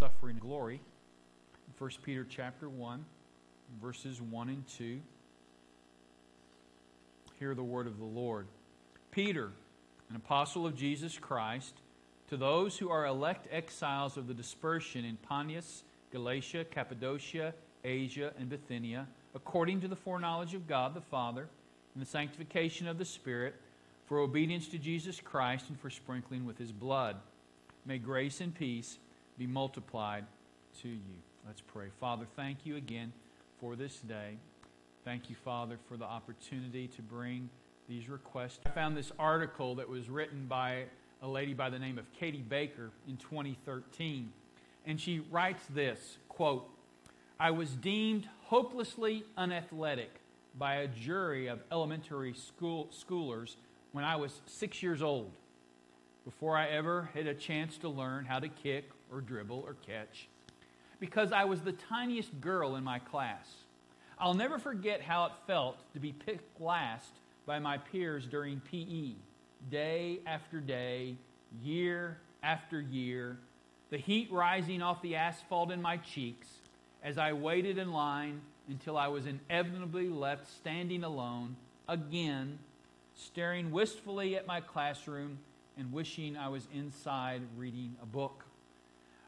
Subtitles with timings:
[0.00, 0.80] suffering glory.
[1.76, 3.04] 1 Peter chapter 1,
[3.82, 4.98] verses 1 and 2.
[7.38, 8.46] Hear the word of the Lord.
[9.10, 9.50] Peter,
[10.08, 11.74] an apostle of Jesus Christ,
[12.30, 15.82] to those who are elect exiles of the dispersion in Pontus,
[16.12, 17.52] Galatia, Cappadocia,
[17.84, 21.46] Asia, and Bithynia, according to the foreknowledge of God the Father,
[21.94, 23.54] and the sanctification of the Spirit,
[24.06, 27.16] for obedience to Jesus Christ and for sprinkling with his blood.
[27.84, 28.96] May grace and peace
[29.40, 30.26] be multiplied
[30.82, 31.16] to you.
[31.46, 31.86] Let's pray.
[31.98, 33.10] Father, thank you again
[33.58, 34.36] for this day.
[35.02, 37.48] Thank you, Father, for the opportunity to bring
[37.88, 38.60] these requests.
[38.66, 40.84] I found this article that was written by
[41.22, 44.30] a lady by the name of Katie Baker in 2013.
[44.84, 46.68] And she writes this quote,
[47.38, 50.20] I was deemed hopelessly unathletic
[50.58, 53.56] by a jury of elementary school schoolers
[53.92, 55.30] when I was six years old,
[56.26, 60.28] before I ever had a chance to learn how to kick or dribble or catch,
[60.98, 63.48] because I was the tiniest girl in my class.
[64.18, 67.12] I'll never forget how it felt to be picked last
[67.46, 69.12] by my peers during PE,
[69.70, 71.16] day after day,
[71.62, 73.38] year after year,
[73.90, 76.48] the heat rising off the asphalt in my cheeks
[77.02, 81.56] as I waited in line until I was inevitably left standing alone
[81.88, 82.58] again
[83.14, 85.38] staring wistfully at my classroom
[85.76, 88.44] and wishing I was inside reading a book.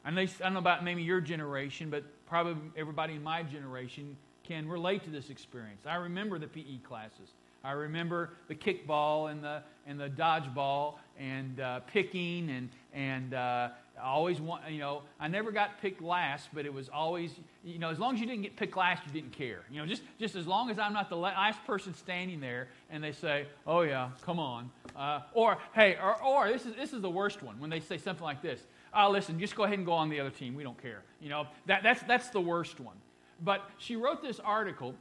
[0.05, 5.05] I don't know about maybe your generation, but probably everybody in my generation can relate
[5.05, 5.86] to this experience.
[5.86, 7.33] I remember the PE classes.
[7.64, 13.69] I remember the kickball and the and the dodgeball and uh, picking and and uh,
[14.00, 17.30] I always want you know I never got picked last, but it was always
[17.64, 19.61] you know as long as you didn't get picked last, you didn't care.
[19.70, 23.03] You know just just as long as I'm not the last person standing there and
[23.03, 27.00] they say, oh yeah, come on, uh, or hey, or, or this is this is
[27.00, 28.61] the worst one when they say something like this.
[28.95, 30.55] Oh, listen, just go ahead and go on the other team.
[30.55, 31.03] We don't care.
[31.21, 32.97] You know that that's that's the worst one.
[33.43, 34.95] But she wrote this article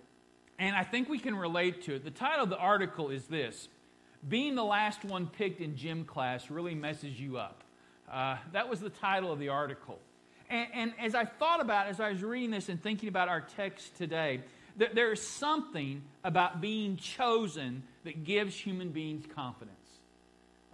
[0.61, 2.03] and I think we can relate to it.
[2.03, 3.67] The title of the article is this
[4.29, 7.63] Being the last one picked in gym class really messes you up.
[8.09, 9.97] Uh, that was the title of the article.
[10.51, 13.41] And, and, as I thought about as I was reading this and thinking about our
[13.41, 14.41] text today,
[14.77, 19.80] th- there is something about being chosen that gives human beings confidence.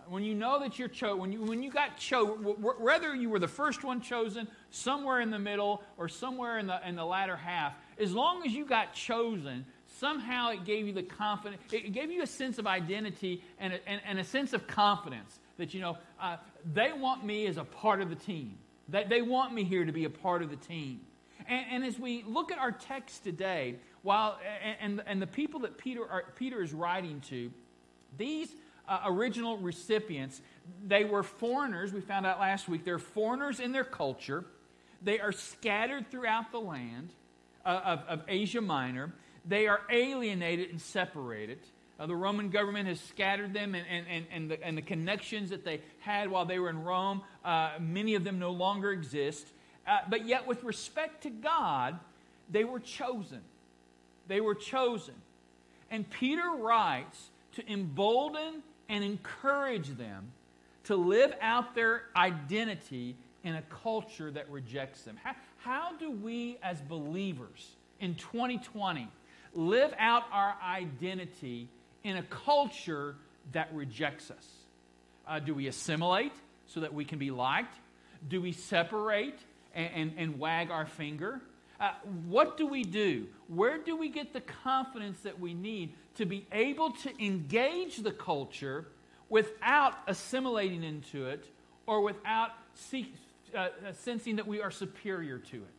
[0.09, 3.39] When you know that you're chosen, when you, when you got chosen, whether you were
[3.39, 7.35] the first one chosen, somewhere in the middle, or somewhere in the, in the latter
[7.35, 9.65] half, as long as you got chosen,
[9.99, 13.89] somehow it gave you the confidence, it gave you a sense of identity and a,
[13.89, 16.37] and, and a sense of confidence that, you know, uh,
[16.73, 18.57] they want me as a part of the team.
[18.89, 21.01] That they want me here to be a part of the team.
[21.47, 24.39] And, and as we look at our text today, while
[24.79, 27.51] and, and the people that Peter, are, Peter is writing to,
[28.17, 28.49] these
[28.87, 30.41] uh, original recipients,
[30.85, 31.93] they were foreigners.
[31.93, 32.85] We found out last week.
[32.85, 34.45] They're foreigners in their culture.
[35.01, 37.09] They are scattered throughout the land
[37.65, 39.13] uh, of, of Asia Minor
[39.47, 41.59] they are alienated and separated.
[41.99, 45.63] Uh, the Roman government has scattered them, and, and, and, the, and the connections that
[45.63, 49.47] they had while they were in Rome, uh, many of them no longer exist.
[49.87, 51.97] Uh, but yet, with respect to God,
[52.51, 53.41] they were chosen.
[54.27, 55.15] They were chosen.
[55.89, 60.31] And Peter writes to embolden and encourage them
[60.85, 65.17] to live out their identity in a culture that rejects them.
[65.23, 69.07] How, how do we, as believers in 2020,
[69.53, 71.67] live out our identity
[72.03, 73.15] in a culture
[73.51, 74.47] that rejects us?
[75.27, 76.31] Uh, do we assimilate
[76.67, 77.75] so that we can be liked?
[78.27, 79.37] Do we separate
[79.75, 81.41] and, and, and wag our finger?
[81.79, 81.91] Uh,
[82.27, 83.27] what do we do?
[83.47, 88.11] Where do we get the confidence that we need to be able to engage the
[88.11, 88.87] culture
[89.29, 91.45] without assimilating into it
[91.85, 93.13] or without see,
[93.55, 95.77] uh, sensing that we are superior to it?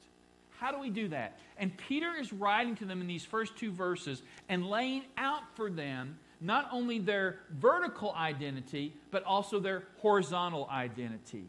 [0.59, 1.39] How do we do that?
[1.57, 5.71] And Peter is writing to them in these first two verses and laying out for
[5.71, 11.45] them not only their vertical identity, but also their horizontal identity.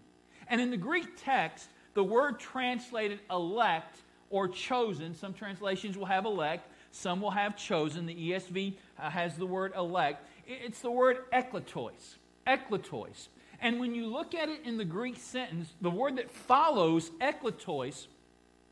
[0.47, 6.25] And in the Greek text, the word translated elect or chosen, some translations will have
[6.25, 8.05] elect, some will have chosen.
[8.05, 10.25] The ESV uh, has the word elect.
[10.47, 12.15] It's the word ekletos.
[12.47, 13.27] Ekletos.
[13.61, 18.07] And when you look at it in the Greek sentence, the word that follows ekletos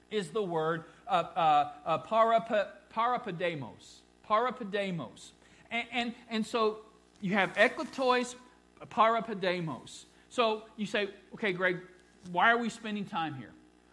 [0.09, 3.99] is the word uh, uh, uh, parap- parapidemos.
[4.27, 5.31] Parapidemos.
[5.69, 6.79] And, and, and so
[7.21, 8.35] you have ekletos,
[8.89, 10.05] parapidemos.
[10.29, 11.79] So you say, okay, Greg,
[12.31, 13.51] why are we spending time here?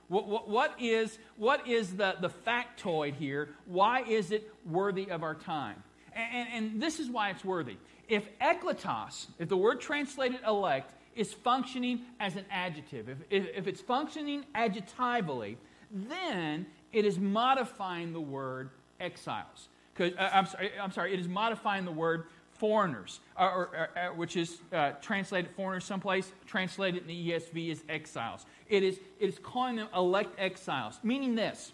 [0.08, 3.50] What, what, what, is, what is the, the factoid here?
[3.66, 5.82] Why is it worthy of our time?
[6.14, 7.76] And, and, and this is why it's worthy.
[8.08, 13.66] If ekletos, if the word translated elect, is functioning as an adjective, if, if, if
[13.66, 15.56] it's functioning adjectively,
[15.90, 19.68] then it is modifying the word exiles.
[19.98, 24.36] Uh, I'm, sorry, I'm sorry, it is modifying the word foreigners, or, or, or, which
[24.36, 28.46] is uh, translated foreigners someplace, translated in the ESV as exiles.
[28.74, 31.72] It is, it is calling them elect exiles, meaning this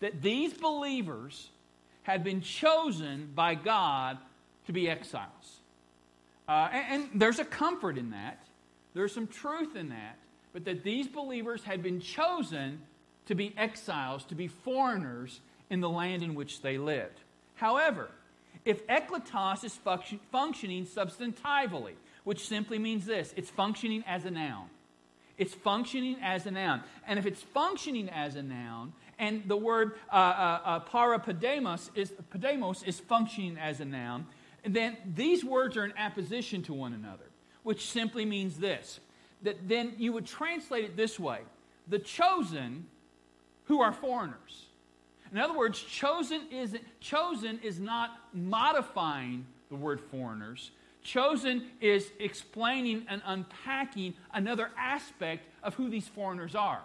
[0.00, 1.50] that these believers
[2.04, 4.16] had been chosen by God
[4.66, 5.58] to be exiles.
[6.48, 8.42] Uh, and, and there's a comfort in that,
[8.94, 10.16] there's some truth in that,
[10.52, 12.80] but that these believers had been chosen
[13.26, 17.20] to be exiles, to be foreigners in the land in which they lived.
[17.56, 18.08] However,
[18.64, 21.94] if ekletos is function, functioning substantively,
[22.24, 24.68] which simply means this it's functioning as a noun.
[25.38, 26.82] It's functioning as a noun.
[27.06, 32.12] And if it's functioning as a noun, and the word uh, uh, uh, parapedemos is,
[32.86, 34.26] is functioning as a noun,
[34.64, 37.24] then these words are in apposition to one another,
[37.62, 39.00] which simply means this
[39.42, 41.40] that then you would translate it this way
[41.86, 42.86] the chosen
[43.64, 44.66] who are foreigners.
[45.30, 50.70] In other words, chosen isn't, chosen is not modifying the word foreigners.
[51.08, 56.82] Chosen is explaining and unpacking another aspect of who these foreigners are.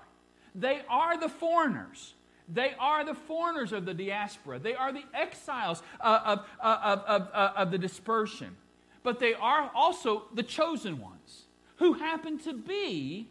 [0.55, 2.13] They are the foreigners.
[2.47, 4.59] They are the foreigners of the diaspora.
[4.59, 8.55] They are the exiles uh, of, uh, of, of, uh, of the dispersion.
[9.03, 11.43] But they are also the chosen ones
[11.75, 13.27] who happen to be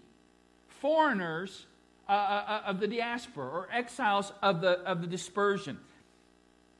[0.69, 1.65] foreigners
[2.07, 5.79] of the diaspora or exiles of the, of the dispersion.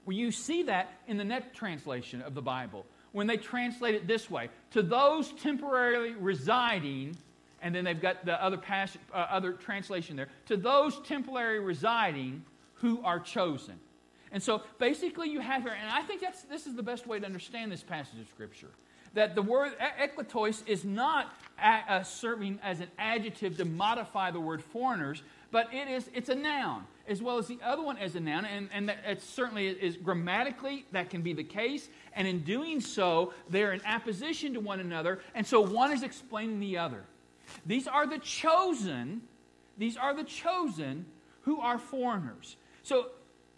[0.05, 4.07] Well, you see that in the NET translation of the Bible when they translate it
[4.07, 7.17] this way to those temporarily residing,
[7.61, 12.45] and then they've got the other, uh, other translation there, to those temporarily residing
[12.75, 13.79] who are chosen.
[14.33, 17.21] And so basically, you have here, and I think that's, this is the best way
[17.21, 18.71] to understand this passage of Scripture
[19.15, 24.63] that the word ekletois is not a, serving as an adjective to modify the word
[24.63, 28.21] foreigners, but it is, it's a noun as well as the other one as a
[28.21, 32.41] noun, and, and that it certainly is grammatically that can be the case, and in
[32.41, 37.03] doing so, they're in apposition to one another, and so one is explaining the other.
[37.67, 39.23] These are the chosen,
[39.79, 41.05] these are the chosen
[41.43, 42.57] who are foreigners.
[42.83, 43.11] So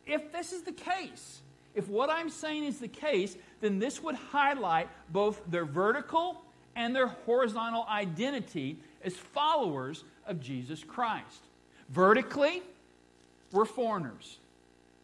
[0.06, 1.42] if this is the case,
[1.74, 6.42] if what I'm saying is the case, then this would highlight both their vertical
[6.76, 11.43] and their horizontal identity as followers of Jesus Christ.
[11.90, 12.62] Vertically,
[13.52, 14.38] we're foreigners.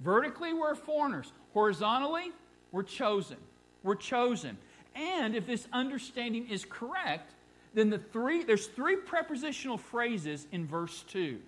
[0.00, 1.32] Vertically, we're foreigners.
[1.53, 2.32] Horizontally,
[2.73, 3.37] we're chosen.
[3.82, 4.56] We're chosen.
[4.94, 7.32] And if this understanding is correct,
[7.75, 11.38] then the three, there's three prepositional phrases in verse 2.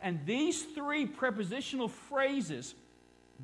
[0.00, 2.74] And these three prepositional phrases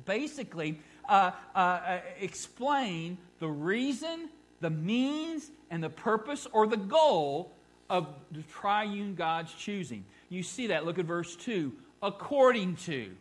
[0.05, 4.29] basically uh, uh, uh, explain the reason,
[4.59, 7.51] the means, and the purpose or the goal
[7.89, 10.05] of the triune God's choosing.
[10.29, 10.85] You see that.
[10.85, 13.11] Look at verse 2 according to.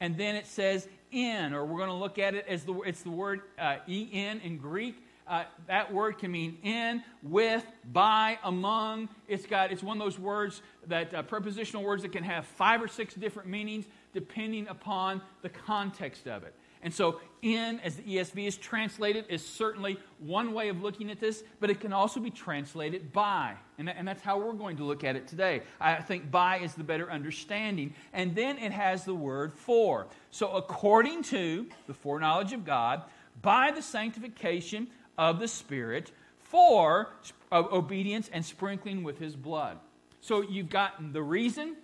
[0.00, 3.02] And then it says in, or we're going to look at it as the, it's
[3.02, 5.02] the word uh, en in Greek.
[5.26, 9.08] Uh, that word can mean in, with, by, among.
[9.26, 12.80] It's got it's one of those words that uh, prepositional words that can have five
[12.80, 16.54] or six different meanings depending upon the context of it.
[16.82, 21.20] And so, in, as the ESV is translated, is certainly one way of looking at
[21.20, 23.54] this, but it can also be translated by.
[23.78, 25.62] And, and that's how we're going to look at it today.
[25.80, 27.94] I think by is the better understanding.
[28.12, 30.06] And then it has the word for.
[30.30, 33.02] So, according to the foreknowledge of God,
[33.42, 37.10] by the sanctification of the Spirit, for
[37.50, 39.78] uh, obedience and sprinkling with his blood.
[40.20, 41.76] So, you've gotten the reason,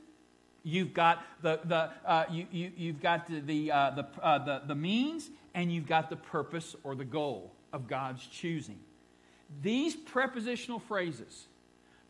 [0.65, 4.63] You've got the, the, uh, you, you, you've got the, the, uh, the, uh, the,
[4.67, 8.79] the means, and you've got the purpose or the goal of God's choosing.
[9.61, 11.47] These prepositional phrases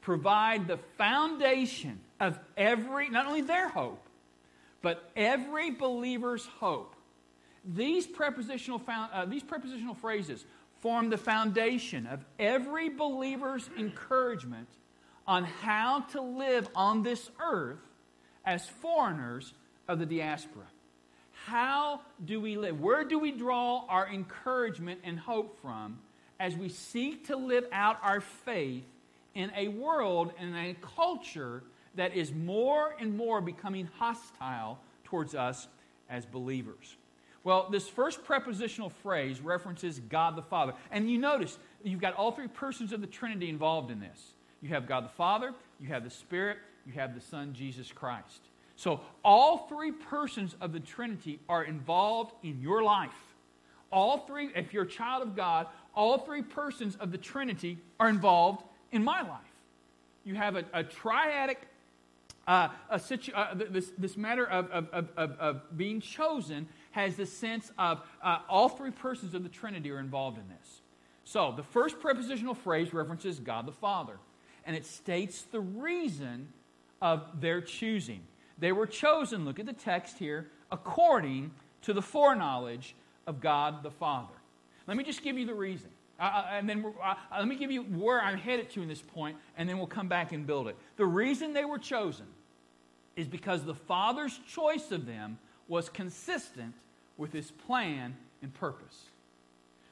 [0.00, 4.06] provide the foundation of every, not only their hope,
[4.82, 6.94] but every believer's hope.
[7.64, 10.44] These prepositional, found, uh, these prepositional phrases
[10.80, 14.68] form the foundation of every believer's encouragement
[15.26, 17.78] on how to live on this earth
[18.44, 19.54] as foreigners
[19.88, 20.64] of the diaspora.
[21.46, 22.80] How do we live?
[22.80, 25.98] Where do we draw our encouragement and hope from
[26.38, 28.84] as we seek to live out our faith
[29.34, 31.62] in a world and a culture
[31.94, 35.66] that is more and more becoming hostile towards us
[36.08, 36.96] as believers?
[37.44, 40.74] Well, this first prepositional phrase references God the Father.
[40.92, 44.34] And you notice you've got all three persons of the Trinity involved in this.
[44.60, 48.40] You have God the Father, you have the Spirit, you have the Son, Jesus Christ.
[48.76, 53.10] So, all three persons of the Trinity are involved in your life.
[53.90, 58.08] All three, if you're a child of God, all three persons of the Trinity are
[58.08, 59.40] involved in my life.
[60.24, 61.56] you have a, a triadic
[62.46, 67.26] uh, a situ- uh, this, this matter of, of, of, of, being chosen has the
[67.26, 70.80] sense of uh, all three persons of the Trinity are involved in this.
[71.24, 74.18] So the first prepositional phrase references God the Father,
[74.66, 76.48] and it states the reason
[77.02, 78.20] of their choosing.
[78.58, 81.50] They were chosen, look at the text here, according
[81.82, 82.94] to the foreknowledge
[83.26, 84.32] of God the Father.
[84.86, 85.90] Let me just give you the reason.
[86.18, 89.36] Uh, and then uh, let me give you where I'm headed to in this point,
[89.56, 90.76] and then we'll come back and build it.
[90.96, 92.26] The reason they were chosen
[93.16, 96.74] is because the Father's choice of them was consistent
[97.16, 99.06] with his plan and purpose.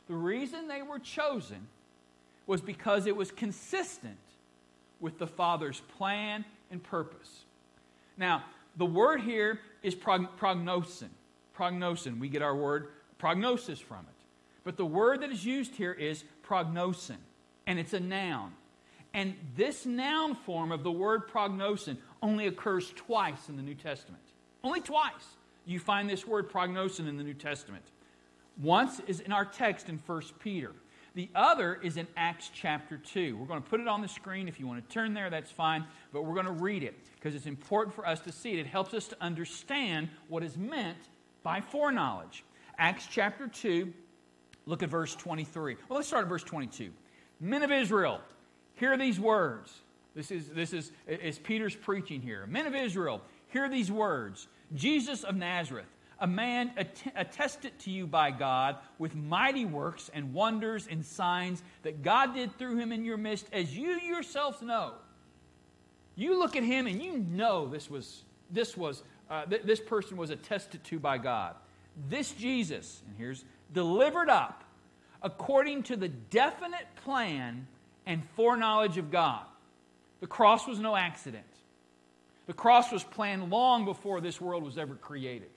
[0.07, 1.67] The reason they were chosen
[2.47, 4.19] was because it was consistent
[5.01, 7.45] with the Father's plan and purpose.
[8.17, 8.45] Now,
[8.77, 11.09] the word here is prog- prognosin.
[11.57, 12.19] Prognosin.
[12.19, 14.15] We get our word prognosis from it.
[14.65, 17.17] But the word that is used here is prognosin,
[17.67, 18.53] and it's a noun.
[19.13, 24.23] And this noun form of the word prognosin only occurs twice in the New Testament.
[24.63, 25.37] Only twice
[25.67, 27.85] you find this word prognosin in the New Testament.
[28.61, 30.73] Once is in our text in 1 Peter.
[31.15, 33.37] The other is in Acts chapter 2.
[33.37, 34.47] We're going to put it on the screen.
[34.47, 35.85] If you want to turn there, that's fine.
[36.13, 38.61] But we're going to read it because it's important for us to see it.
[38.61, 40.99] It helps us to understand what is meant
[41.43, 42.45] by foreknowledge.
[42.79, 43.93] Acts chapter 2,
[44.67, 45.77] look at verse 23.
[45.89, 46.91] Well, let's start at verse 22.
[47.41, 48.21] Men of Israel,
[48.75, 49.81] hear these words.
[50.15, 52.47] This is, this is, is Peter's preaching here.
[52.47, 55.87] Men of Israel, hear these words Jesus of Nazareth,
[56.21, 56.73] a man
[57.17, 62.57] attested to you by God with mighty works and wonders and signs that God did
[62.59, 64.93] through him in your midst, as you yourselves know.
[66.17, 70.17] You look at him and you know this was, this was, uh, th- this person
[70.17, 71.55] was attested to by God.
[72.09, 74.65] This Jesus, and here's delivered up
[75.23, 77.67] according to the definite plan
[78.07, 79.45] and foreknowledge of God.
[80.21, 81.45] The cross was no accident.
[82.47, 85.51] The cross was planned long before this world was ever created,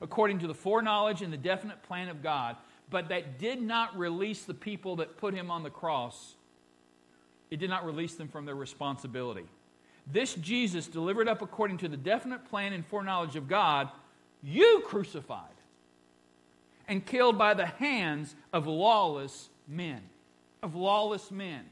[0.00, 2.56] according to the foreknowledge and the definite plan of God.
[2.90, 6.34] But that did not release the people that put him on the cross,
[7.50, 9.46] it did not release them from their responsibility.
[10.10, 13.90] This Jesus, delivered up according to the definite plan and foreknowledge of God,
[14.42, 15.42] you crucified
[16.86, 20.00] and killed by the hands of lawless men.
[20.62, 21.64] Of lawless men.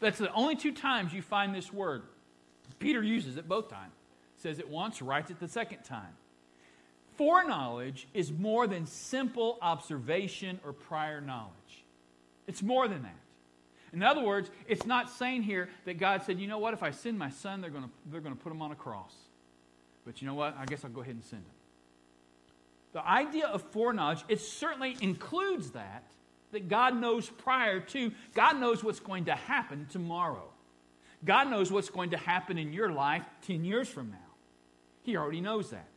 [0.00, 2.02] That's the only two times you find this word.
[2.78, 3.92] Peter uses it both times.
[4.36, 6.14] Says it once, writes it the second time.
[7.16, 11.52] Foreknowledge is more than simple observation or prior knowledge.
[12.46, 13.16] It's more than that.
[13.92, 16.90] In other words, it's not saying here that God said, you know what, if I
[16.90, 19.14] send my son, they're going to, they're to put him on a cross.
[20.04, 20.56] But you know what?
[20.58, 21.50] I guess I'll go ahead and send him.
[22.92, 26.04] The idea of foreknowledge, it certainly includes that,
[26.52, 30.48] that God knows prior to, God knows what's going to happen tomorrow.
[31.24, 34.18] God knows what's going to happen in your life 10 years from now.
[35.02, 35.88] He already knows that.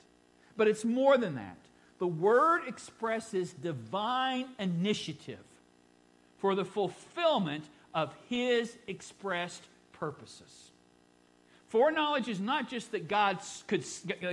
[0.59, 1.55] But it's more than that.
[1.99, 5.39] The word expresses divine initiative
[6.39, 7.63] for the fulfillment
[7.93, 9.63] of His expressed
[9.93, 10.71] purposes.
[11.69, 13.85] Foreknowledge is not just that God, could,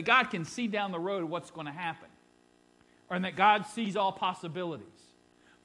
[0.04, 2.09] God can see down the road what's going to happen
[3.09, 4.85] or that God sees all possibilities.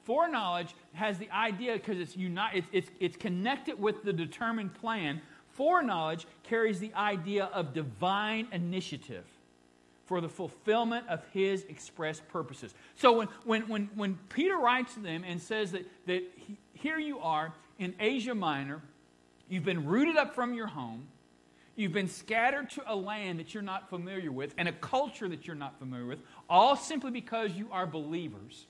[0.04, 5.22] Foreknowledge has the idea because it's, it's, it's, it's connected with the determined plan.
[5.54, 9.24] Foreknowledge carries the idea of divine initiative
[10.12, 12.74] for the fulfillment of his express purposes.
[12.96, 16.98] So when, when, when, when Peter writes to them and says that, that he, here
[16.98, 18.82] you are in Asia Minor,
[19.48, 21.06] you've been rooted up from your home,
[21.76, 25.46] You've been scattered to a land that you're not familiar with and a culture that
[25.46, 26.18] you're not familiar with,
[26.50, 28.66] all simply because you are believers.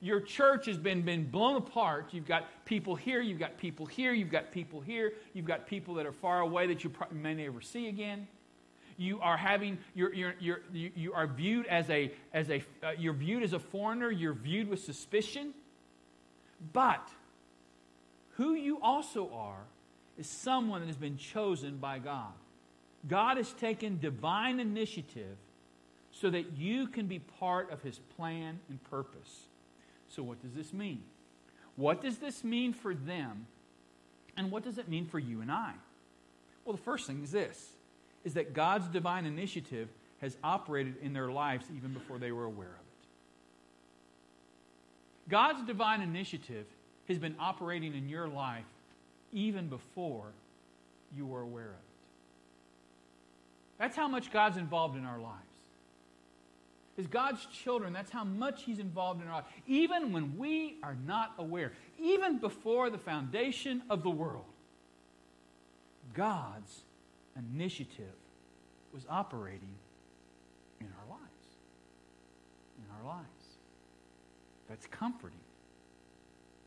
[0.00, 2.08] Your church has been, been blown apart.
[2.10, 5.94] You've got people here, you've got people here, you've got people here, you've got people
[5.94, 8.26] that are far away that you may never see again.
[8.96, 13.14] You are having, you're, you're, you're, you are viewed as a, as a uh, you're
[13.14, 15.52] viewed as a foreigner, you're viewed with suspicion.
[16.72, 17.08] But
[18.36, 19.64] who you also are
[20.18, 22.32] is someone that has been chosen by God.
[23.06, 25.36] God has taken divine initiative
[26.10, 29.46] so that you can be part of his plan and purpose.
[30.08, 31.02] So, what does this mean?
[31.76, 33.46] What does this mean for them?
[34.36, 35.72] And what does it mean for you and I?
[36.64, 37.73] Well, the first thing is this
[38.24, 39.88] is that God's divine initiative
[40.20, 42.80] has operated in their lives even before they were aware of it.
[45.28, 46.66] God's divine initiative
[47.08, 48.64] has been operating in your life
[49.32, 50.32] even before
[51.16, 51.78] you were aware of it.
[53.78, 55.38] That's how much God's involved in our lives.
[56.96, 60.96] As God's children, that's how much He's involved in our lives, even when we are
[61.06, 64.44] not aware, even before the foundation of the world.
[66.14, 66.82] God's
[67.36, 68.14] initiative
[68.92, 69.74] was operating
[70.80, 71.46] in our lives.
[72.78, 73.28] In our lives.
[74.68, 75.38] That's comforting.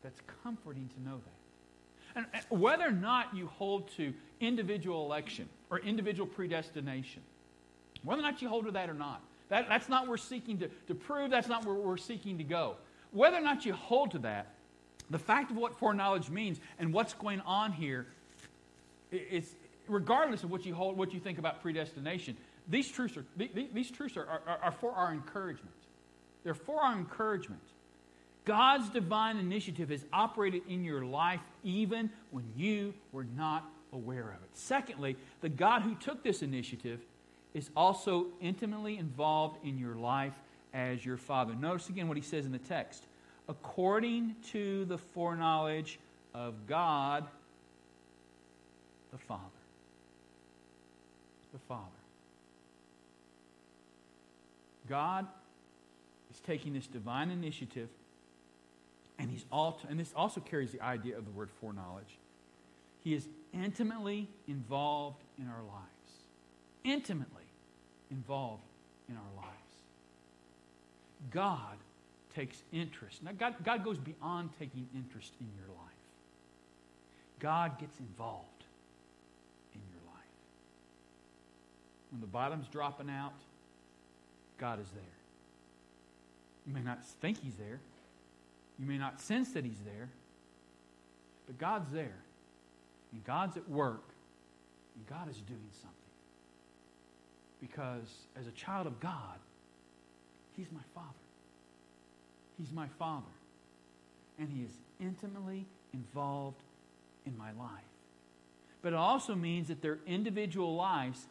[0.02, 2.24] That's comforting to know that.
[2.50, 7.22] And whether or not you hold to individual election or individual predestination,
[8.02, 10.58] whether or not you hold to that or not, that, that's not what we're seeking
[10.58, 12.76] to, to prove, that's not where we're seeking to go.
[13.12, 14.54] Whether or not you hold to that,
[15.10, 18.06] the fact of what foreknowledge means and what's going on here
[19.10, 19.54] is
[19.88, 22.36] regardless of what you hold, what you think about predestination,
[22.68, 25.74] these truths are, these truths are, are, are for our encouragement.
[26.44, 27.62] They're for our encouragement.
[28.44, 34.42] God's divine initiative has operated in your life even when you were not aware of
[34.42, 34.50] it.
[34.54, 37.00] Secondly, the God who took this initiative
[37.54, 40.34] is also intimately involved in your life
[40.72, 41.54] as your Father.
[41.54, 43.04] Notice again what he says in the text
[43.48, 45.98] according to the foreknowledge
[46.34, 47.26] of God
[49.10, 49.42] the Father.
[51.58, 51.84] The Father.
[54.88, 55.26] God
[56.30, 57.88] is taking this divine initiative,
[59.18, 62.18] and he's all, and this also carries the idea of the word foreknowledge.
[63.04, 65.84] He is intimately involved in our lives.
[66.84, 67.44] Intimately
[68.10, 68.62] involved
[69.08, 69.48] in our lives.
[71.30, 71.76] God
[72.34, 73.22] takes interest.
[73.22, 75.88] Now, God, God goes beyond taking interest in your life,
[77.40, 78.64] God gets involved
[79.74, 80.24] in your life.
[82.10, 83.34] When the bottom's dropping out,
[84.58, 85.02] God is there.
[86.66, 87.80] You may not think He's there,
[88.78, 90.08] you may not sense that He's there,
[91.46, 92.16] but God's there.
[93.12, 94.04] And God's at work,
[94.94, 95.94] and God is doing something.
[97.60, 99.38] Because as a child of God,
[100.56, 101.06] He's my Father.
[102.58, 103.24] He's my Father.
[104.38, 106.60] And He is intimately involved
[107.24, 107.84] in my life.
[108.82, 111.26] But it also means that their individual lives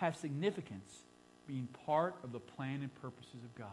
[0.00, 1.02] have significance
[1.46, 3.68] being part of the plan and purposes of God.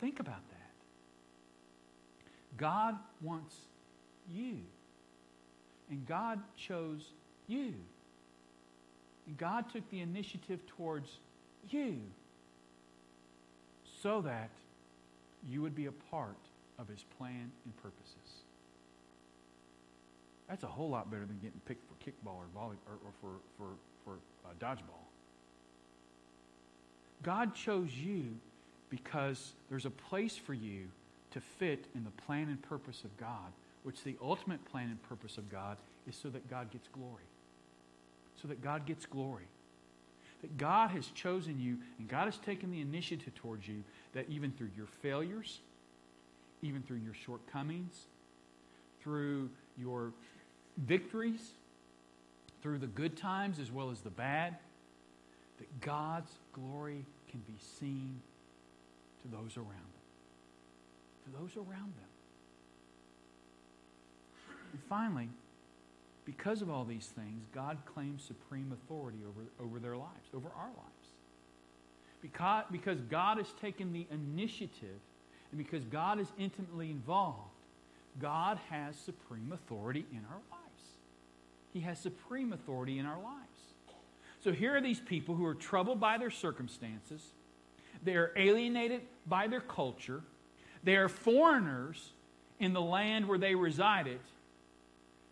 [0.00, 0.70] Think about that.
[2.56, 3.54] God wants
[4.34, 4.56] you.
[5.90, 7.10] And God chose
[7.48, 7.74] you.
[9.26, 11.10] And God took the initiative towards
[11.68, 11.98] you
[14.02, 14.50] so that
[15.48, 16.36] you would be a part
[16.78, 18.42] of his plan and purposes.
[20.48, 23.30] That's a whole lot better than getting picked for kickball or volley or, or for,
[23.58, 23.66] for,
[24.04, 25.05] for uh, dodgeball.
[27.22, 28.36] God chose you
[28.90, 30.86] because there's a place for you
[31.32, 33.52] to fit in the plan and purpose of God,
[33.82, 35.76] which the ultimate plan and purpose of God
[36.08, 37.24] is so that God gets glory.
[38.40, 39.44] So that God gets glory.
[40.42, 43.82] That God has chosen you and God has taken the initiative towards you
[44.14, 45.60] that even through your failures,
[46.62, 47.94] even through your shortcomings,
[49.02, 50.12] through your
[50.78, 51.50] victories,
[52.62, 54.56] through the good times as well as the bad,
[55.58, 58.20] that God's glory can be seen
[59.22, 60.04] to those around them.
[61.24, 62.12] To those around them.
[64.72, 65.28] And finally,
[66.24, 70.66] because of all these things, God claims supreme authority over, over their lives, over our
[70.66, 71.06] lives.
[72.20, 75.00] Because, because God has taken the initiative
[75.52, 77.50] and because God is intimately involved,
[78.20, 80.62] God has supreme authority in our lives.
[81.72, 83.46] He has supreme authority in our lives.
[84.46, 87.20] So here are these people who are troubled by their circumstances.
[88.04, 90.20] They are alienated by their culture.
[90.84, 92.12] They are foreigners
[92.60, 94.20] in the land where they resided.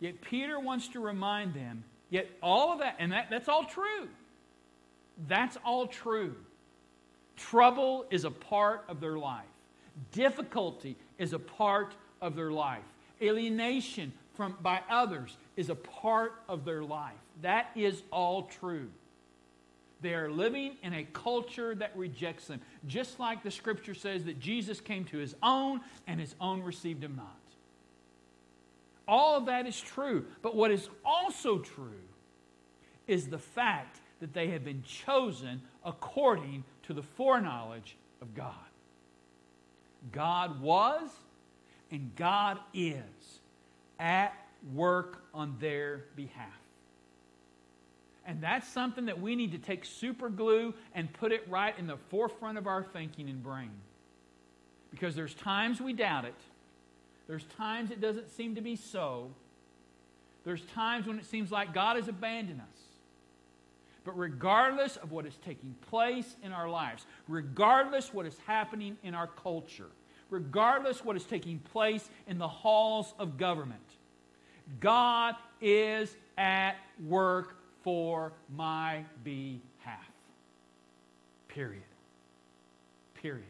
[0.01, 4.09] Yet Peter wants to remind them, yet all of that, and that, that's all true.
[5.29, 6.35] That's all true.
[7.37, 9.45] Trouble is a part of their life,
[10.11, 12.83] difficulty is a part of their life,
[13.21, 17.13] alienation from, by others is a part of their life.
[17.41, 18.89] That is all true.
[20.01, 24.39] They are living in a culture that rejects them, just like the scripture says that
[24.39, 27.37] Jesus came to his own and his own received him not.
[29.07, 30.25] All of that is true.
[30.41, 32.01] But what is also true
[33.07, 38.53] is the fact that they have been chosen according to the foreknowledge of God.
[40.11, 41.09] God was
[41.91, 43.03] and God is
[43.99, 44.33] at
[44.73, 46.64] work on their behalf.
[48.25, 51.85] And that's something that we need to take super glue and put it right in
[51.85, 53.71] the forefront of our thinking and brain.
[54.89, 56.35] Because there's times we doubt it.
[57.27, 59.29] There's times it doesn't seem to be so.
[60.43, 62.81] There's times when it seems like God has abandoned us.
[64.03, 69.15] But regardless of what is taking place in our lives, regardless what is happening in
[69.15, 69.89] our culture,
[70.29, 73.81] regardless what is taking place in the halls of government,
[74.79, 77.55] God is at work
[77.85, 79.61] for my behalf.
[81.47, 81.83] Period.
[83.21, 83.45] Period.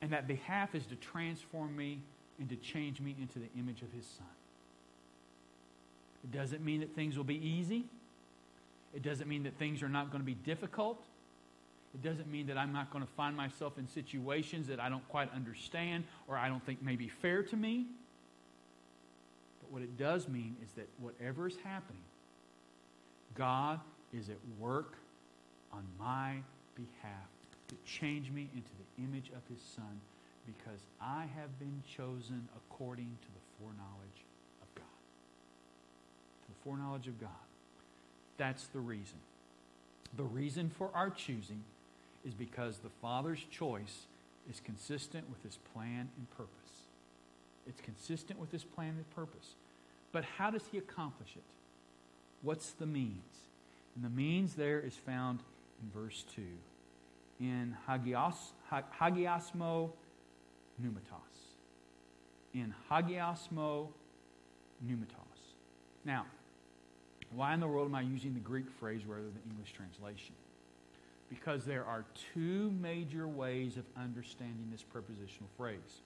[0.00, 2.00] And that behalf is to transform me
[2.40, 4.26] and to change me into the image of his son.
[6.24, 7.84] It doesn't mean that things will be easy.
[8.94, 11.02] It doesn't mean that things are not going to be difficult.
[11.92, 15.06] It doesn't mean that I'm not going to find myself in situations that I don't
[15.10, 17.84] quite understand or I don't think may be fair to me.
[19.60, 22.00] But what it does mean is that whatever is happening,
[23.34, 23.80] God
[24.12, 24.94] is at work
[25.72, 26.36] on my
[26.74, 27.28] behalf
[27.68, 30.00] to change me into the image of his son
[30.46, 34.24] because I have been chosen according to the foreknowledge
[34.62, 34.84] of God.
[36.48, 37.30] The foreknowledge of God.
[38.36, 39.18] That's the reason.
[40.16, 41.62] The reason for our choosing
[42.26, 44.06] is because the Father's choice
[44.50, 46.50] is consistent with his plan and purpose.
[47.66, 49.54] It's consistent with his plan and purpose.
[50.12, 51.42] But how does he accomplish it?
[52.44, 53.24] What's the means?
[53.96, 55.40] And the means there is found
[55.82, 56.42] in verse 2
[57.40, 59.90] in hagios, hagiasmo
[60.80, 61.54] pneumatos.
[62.52, 63.88] In hagiasmo
[64.86, 65.54] pneumatos.
[66.04, 66.26] Now,
[67.34, 70.34] why in the world am I using the Greek phrase rather than the English translation?
[71.28, 72.04] Because there are
[72.34, 76.02] two major ways of understanding this prepositional phrase.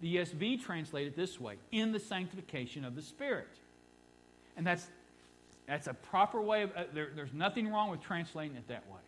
[0.00, 3.48] The ESV translated this way in the sanctification of the Spirit.
[4.56, 4.88] And that's,
[5.66, 9.00] that's a proper way of, uh, there, there's nothing wrong with translating it that way.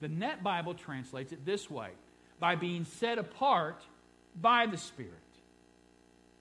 [0.00, 1.90] The NET Bible translates it this way
[2.38, 3.82] by being set apart
[4.40, 5.12] by the Spirit.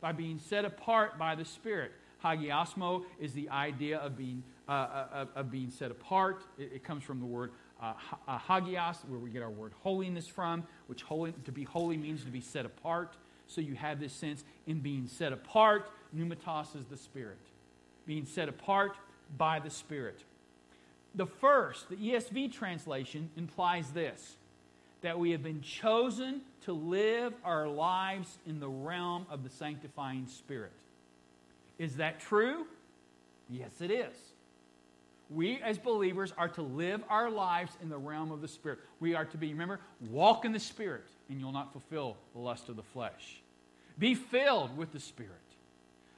[0.02, 1.92] By being set apart by the Spirit.
[2.24, 6.44] Hagiasmo is the idea of being, uh, uh, of being set apart.
[6.58, 7.94] It, it comes from the word uh,
[8.28, 12.24] uh, hagios, where we get our word holiness from, which holy, to be holy means
[12.24, 13.16] to be set apart.
[13.48, 15.92] So you have this sense in being set apart.
[16.16, 17.38] Pneumatos is the Spirit.
[18.06, 18.96] Being set apart
[19.38, 20.24] by the Spirit.
[21.16, 24.36] The first, the ESV translation, implies this
[25.02, 30.26] that we have been chosen to live our lives in the realm of the sanctifying
[30.26, 30.72] Spirit.
[31.78, 32.66] Is that true?
[33.48, 34.16] Yes, it is.
[35.30, 38.80] We as believers are to live our lives in the realm of the Spirit.
[39.00, 42.70] We are to be, remember, walk in the Spirit, and you'll not fulfill the lust
[42.70, 43.42] of the flesh.
[43.98, 45.32] Be filled with the Spirit.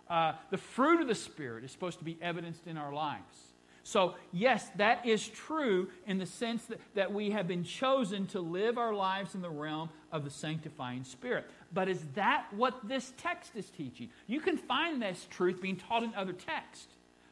[0.09, 3.47] Uh, the fruit of the Spirit is supposed to be evidenced in our lives.
[3.83, 8.41] So, yes, that is true in the sense that, that we have been chosen to
[8.41, 11.45] live our lives in the realm of the sanctifying Spirit.
[11.73, 14.09] But is that what this text is teaching?
[14.27, 16.87] You can find this truth being taught in other texts.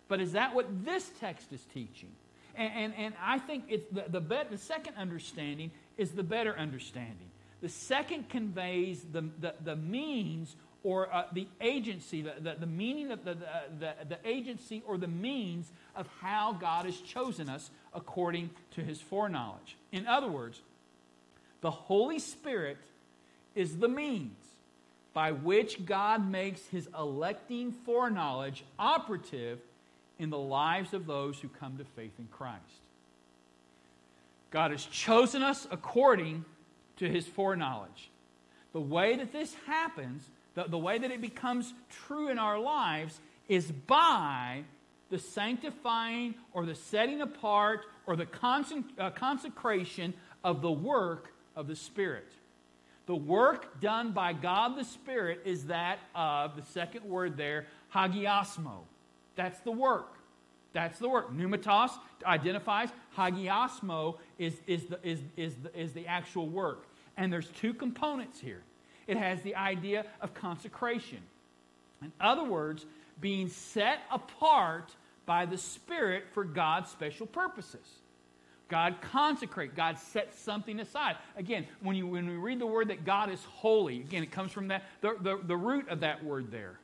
[0.07, 2.11] But is that what this text is teaching?
[2.55, 7.31] And, and, and I think it's the, the, the second understanding is the better understanding.
[7.61, 10.55] The second conveys the, the, the means
[10.85, 13.35] or uh, the agency, the, the, the meaning of the,
[13.79, 19.01] the, the agency or the means of how God has chosen us according to his
[19.01, 19.77] foreknowledge.
[19.91, 20.61] In other words,
[21.61, 22.77] the Holy Spirit
[23.55, 24.37] is the means
[25.11, 29.57] by which God makes his electing foreknowledge operative
[30.19, 32.61] in the lives of those who come to faith in Christ.
[34.51, 36.45] God has chosen us according
[36.97, 38.11] to his foreknowledge.
[38.71, 41.73] The way that this happens the, the way that it becomes
[42.07, 44.63] true in our lives is by
[45.09, 48.27] the sanctifying or the setting apart or the
[48.97, 50.13] uh, consecration
[50.43, 52.27] of the work of the Spirit.
[53.05, 58.79] The work done by God the Spirit is that of the second word there, hagiasmo.
[59.35, 60.13] That's the work.
[60.73, 61.31] That's the work.
[61.31, 61.91] Pneumatos
[62.25, 66.87] identifies, hagiasmo is, is, the, is, is, the, is the actual work.
[67.15, 68.61] And there's two components here.
[69.07, 71.19] It has the idea of consecration.
[72.01, 72.85] In other words,
[73.21, 74.91] being set apart
[75.25, 77.87] by the Spirit for God's special purposes.
[78.67, 79.75] God consecrate.
[79.75, 81.17] God sets something aside.
[81.37, 84.51] Again, when, you, when we read the word that God is holy, again, it comes
[84.51, 86.79] from that, the, the, the root of that word there.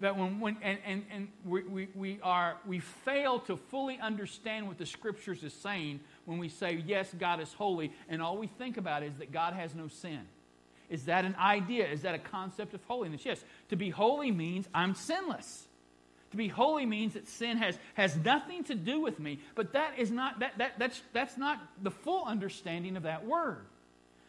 [0.00, 4.66] That when, when and, and, and we, we, we, are, we fail to fully understand
[4.66, 8.48] what the scriptures is saying when we say, yes, God is holy, and all we
[8.48, 10.20] think about is that God has no sin.
[10.90, 11.86] Is that an idea?
[11.86, 13.24] Is that a concept of holiness?
[13.24, 13.42] Yes.
[13.70, 15.66] To be holy means I'm sinless.
[16.32, 19.38] To be holy means that sin has, has nothing to do with me.
[19.54, 23.66] But that is not that, that that's that's not the full understanding of that word.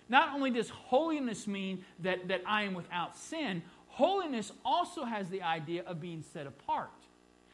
[0.08, 5.42] Not only does holiness mean that, that I am without sin, holiness also has the
[5.42, 6.92] idea of being set apart.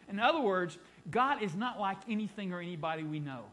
[0.09, 0.77] In other words,
[1.09, 3.45] God is not like anything or anybody we know.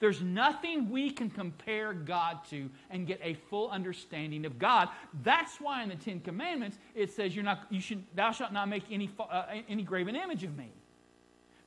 [0.00, 4.88] There's nothing we can compare God to and get a full understanding of God.
[5.24, 7.66] That's why in the Ten Commandments it says, "You're not.
[7.70, 8.04] You should.
[8.14, 10.70] Thou shalt not make any uh, any graven image of me."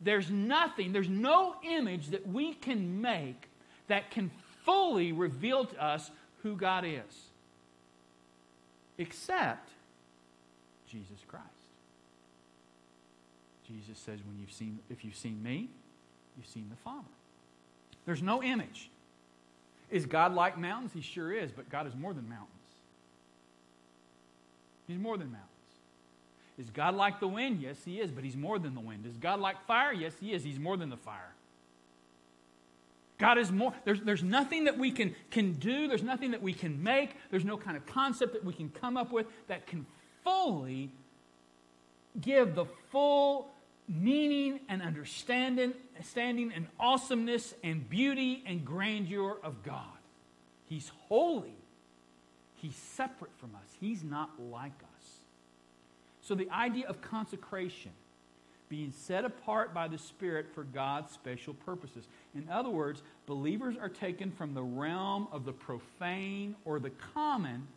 [0.01, 3.49] there's nothing, there's no image that we can make
[3.87, 4.31] that can
[4.65, 6.09] fully reveal to us
[6.41, 7.29] who God is,
[8.97, 9.69] except
[10.89, 11.45] Jesus Christ.
[13.67, 15.69] Jesus says, when you've seen, if you've seen me,
[16.35, 17.07] you've seen the Father.
[18.05, 18.89] There's no image.
[19.89, 20.91] Is God like mountains?
[20.93, 22.49] He sure is, but God is more than mountains.
[24.87, 25.47] He's more than mountains.
[26.57, 27.61] Is God like the wind?
[27.61, 29.05] Yes, He is, but He's more than the wind.
[29.05, 29.93] Is God like fire?
[29.93, 30.43] Yes, He is.
[30.43, 31.33] He's more than the fire.
[33.21, 33.73] God is more.
[33.85, 37.45] There's, there's nothing that we can, can do, there's nothing that we can make, there's
[37.45, 39.85] no kind of concept that we can come up with that can
[40.23, 40.89] fully
[42.19, 43.50] give the full
[43.87, 49.85] meaning and understanding standing and awesomeness and beauty and grandeur of God.
[50.67, 51.55] He's holy.
[52.55, 53.75] He's separate from us.
[53.79, 55.09] He's not like us.
[56.21, 57.91] So the idea of consecration,
[58.69, 62.05] being set apart by the Spirit for God's special purposes.
[62.33, 67.67] In other words, believers are taken from the realm of the profane or the common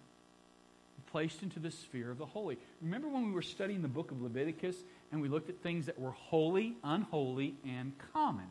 [1.15, 2.59] placed into the sphere of the holy.
[2.83, 4.75] Remember when we were studying the book of Leviticus
[5.15, 8.49] and we looked at things that were holy, unholy, and common?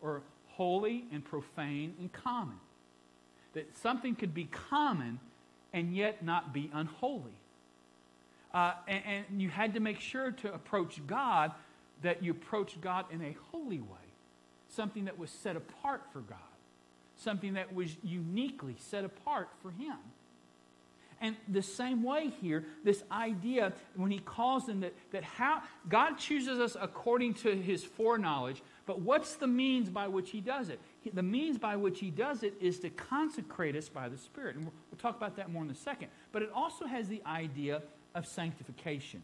[0.00, 2.56] Or holy and profane and common.
[3.52, 5.20] That something could be common
[5.74, 7.34] and yet not be unholy.
[8.54, 11.52] Uh, and, and you had to make sure to approach God
[12.00, 14.08] that you approached God in a holy way,
[14.70, 16.38] something that was set apart for God,
[17.18, 19.98] something that was uniquely set apart for Him.
[21.22, 26.14] And the same way here, this idea, when he calls them that, that how God
[26.14, 30.80] chooses us according to his foreknowledge, but what's the means by which he does it?
[31.12, 34.56] The means by which he does it is to consecrate us by the Spirit.
[34.56, 36.08] And we'll, we'll talk about that more in a second.
[36.32, 37.82] But it also has the idea
[38.14, 39.22] of sanctification.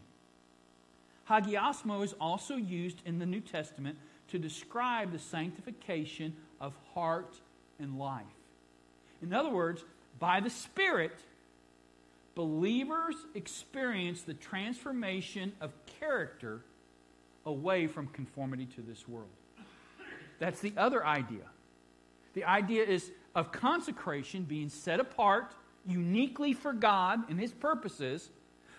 [1.27, 3.97] Hagiasmo is also used in the New Testament
[4.29, 7.35] to describe the sanctification of heart
[7.79, 8.25] and life.
[9.21, 9.83] In other words,
[10.19, 11.17] by the Spirit,
[12.37, 16.61] believers experience the transformation of character
[17.47, 19.27] away from conformity to this world.
[20.37, 21.45] That's the other idea.
[22.35, 25.51] The idea is of consecration being set apart
[25.87, 28.29] uniquely for God and His purposes,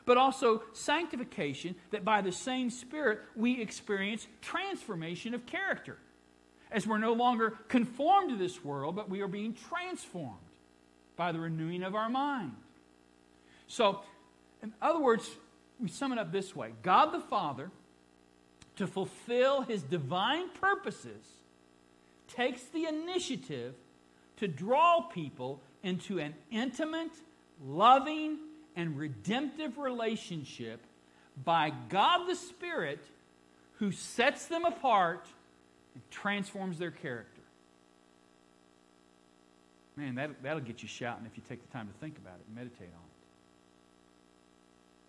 [0.07, 5.99] but also sanctification that by the same Spirit we experience transformation of character.
[6.71, 10.37] As we're no longer conformed to this world, but we are being transformed
[11.17, 12.53] by the renewing of our mind.
[13.69, 14.01] So,
[14.63, 15.29] in other words,
[15.79, 17.71] we sum it up this way God the Father,
[18.77, 21.25] to fulfill his divine purposes,
[22.35, 23.75] takes the initiative
[24.39, 27.13] to draw people into an intimate,
[27.65, 28.39] loving,
[28.77, 30.81] and redemptive relationship
[31.45, 33.05] by God the Spirit
[33.75, 35.27] who sets them apart
[35.95, 37.43] and transforms their character.
[39.97, 42.47] Man, that, that'll get you shouting if you take the time to think about it
[42.47, 43.08] and meditate on it.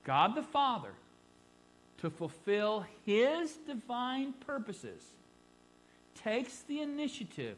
[0.10, 0.89] God the Father,
[2.00, 5.04] to fulfill his divine purposes,
[6.24, 7.58] takes the initiative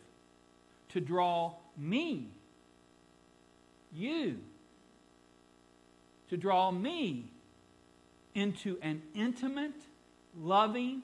[0.89, 2.27] to draw me,
[3.95, 4.39] you,
[6.27, 7.31] to draw me
[8.35, 9.85] into an intimate,
[10.37, 11.03] loving,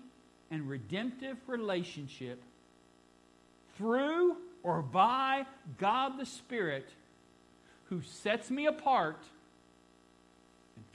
[0.51, 2.43] and redemptive relationship
[3.77, 5.45] through or by
[5.77, 6.89] God the Spirit
[7.85, 9.23] who sets me apart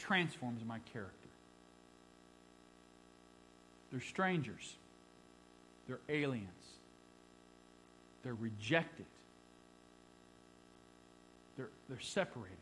[0.02, 1.12] transforms my character.
[3.90, 4.74] They're strangers,
[5.86, 6.48] they're aliens,
[8.24, 9.06] they're rejected,
[11.56, 12.56] they're, they're separated.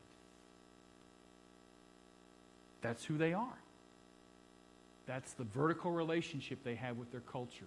[2.83, 3.59] That's who they are.
[5.07, 7.67] That's the vertical relationship they have with their culture.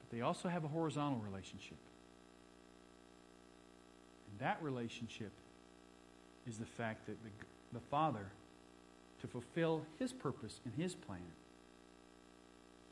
[0.00, 1.76] But they also have a horizontal relationship.
[4.30, 5.30] And that relationship
[6.48, 7.30] is the fact that the,
[7.74, 8.26] the Father,
[9.20, 11.20] to fulfill His purpose and His plan,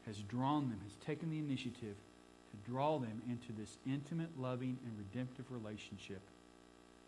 [0.06, 1.96] has drawn them, has taken the initiative
[2.50, 6.20] to draw them into this intimate, loving, and redemptive relationship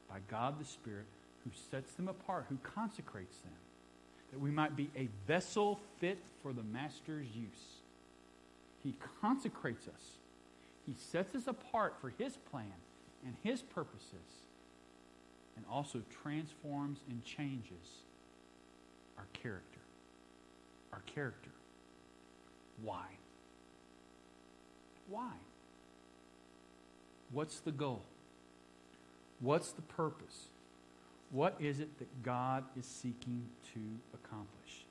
[0.08, 1.06] by God the Spirit
[1.44, 3.52] who sets them apart, who consecrates them,
[4.32, 7.80] that we might be a vessel fit for the Master's use.
[8.82, 10.18] He consecrates us.
[10.86, 12.72] He sets us apart for His plan
[13.24, 14.43] and His purposes
[15.56, 18.02] and also transforms and changes
[19.18, 19.80] our character.
[20.92, 21.50] Our character.
[22.82, 23.06] Why?
[25.08, 25.32] Why?
[27.32, 28.02] What's the goal?
[29.40, 30.46] What's the purpose?
[31.30, 33.80] What is it that God is seeking to
[34.14, 34.84] accomplish?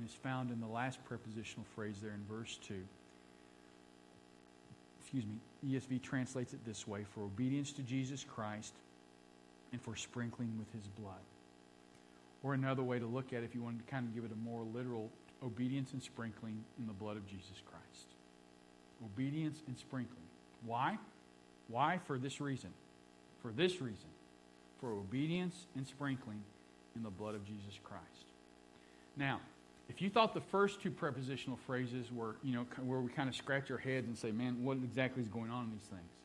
[0.00, 2.74] and is found in the last prepositional phrase there in verse 2.
[5.00, 5.36] Excuse me,
[5.68, 8.72] ESV translates it this way for obedience to Jesus Christ
[9.72, 11.20] and for sprinkling with his blood.
[12.42, 14.32] Or another way to look at it, if you wanted to kind of give it
[14.32, 15.10] a more literal,
[15.42, 18.06] obedience and sprinkling in the blood of Jesus Christ.
[19.04, 20.16] Obedience and sprinkling.
[20.64, 20.98] Why?
[21.68, 22.00] Why?
[22.06, 22.70] For this reason.
[23.42, 24.08] For this reason.
[24.80, 26.42] For obedience and sprinkling
[26.96, 28.04] in the blood of Jesus Christ.
[29.16, 29.40] Now,
[29.88, 33.34] if you thought the first two prepositional phrases were, you know, where we kind of
[33.34, 36.19] scratch our heads and say, man, what exactly is going on in these things?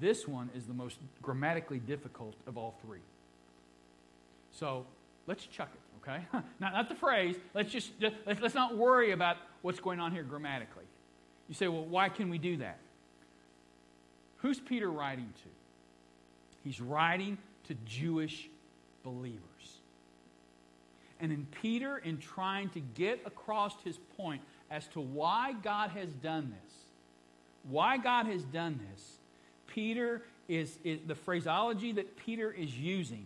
[0.00, 3.00] This one is the most grammatically difficult of all three.
[4.52, 4.86] So
[5.26, 6.24] let's chuck it, okay?
[6.60, 7.36] not, not the phrase.
[7.54, 10.84] Let's just, just let's, let's not worry about what's going on here grammatically.
[11.48, 12.78] You say, well, why can we do that?
[14.38, 15.48] Who's Peter writing to?
[16.64, 18.48] He's writing to Jewish
[19.02, 19.38] believers.
[21.20, 26.12] And in Peter, in trying to get across his point as to why God has
[26.12, 26.74] done this,
[27.62, 29.18] why God has done this,
[29.74, 33.24] Peter is, is the phraseology that Peter is using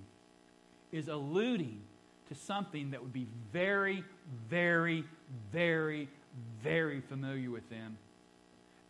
[0.92, 1.80] is alluding
[2.28, 4.04] to something that would be very,
[4.48, 5.04] very,
[5.52, 6.08] very,
[6.62, 7.96] very familiar with them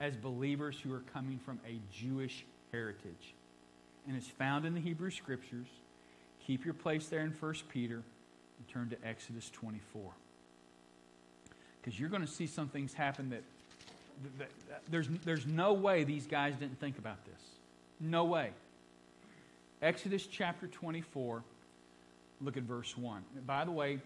[0.00, 3.34] as believers who are coming from a Jewish heritage.
[4.06, 5.66] And it's found in the Hebrew Scriptures.
[6.46, 10.12] Keep your place there in 1 Peter and turn to Exodus 24.
[11.80, 13.42] Because you're going to see some things happen that,
[14.90, 17.40] there's, there's no way these guys didn't think about this.
[18.00, 18.50] No way.
[19.82, 21.42] Exodus chapter 24,
[22.40, 23.22] look at verse 1.
[23.46, 24.00] By the way,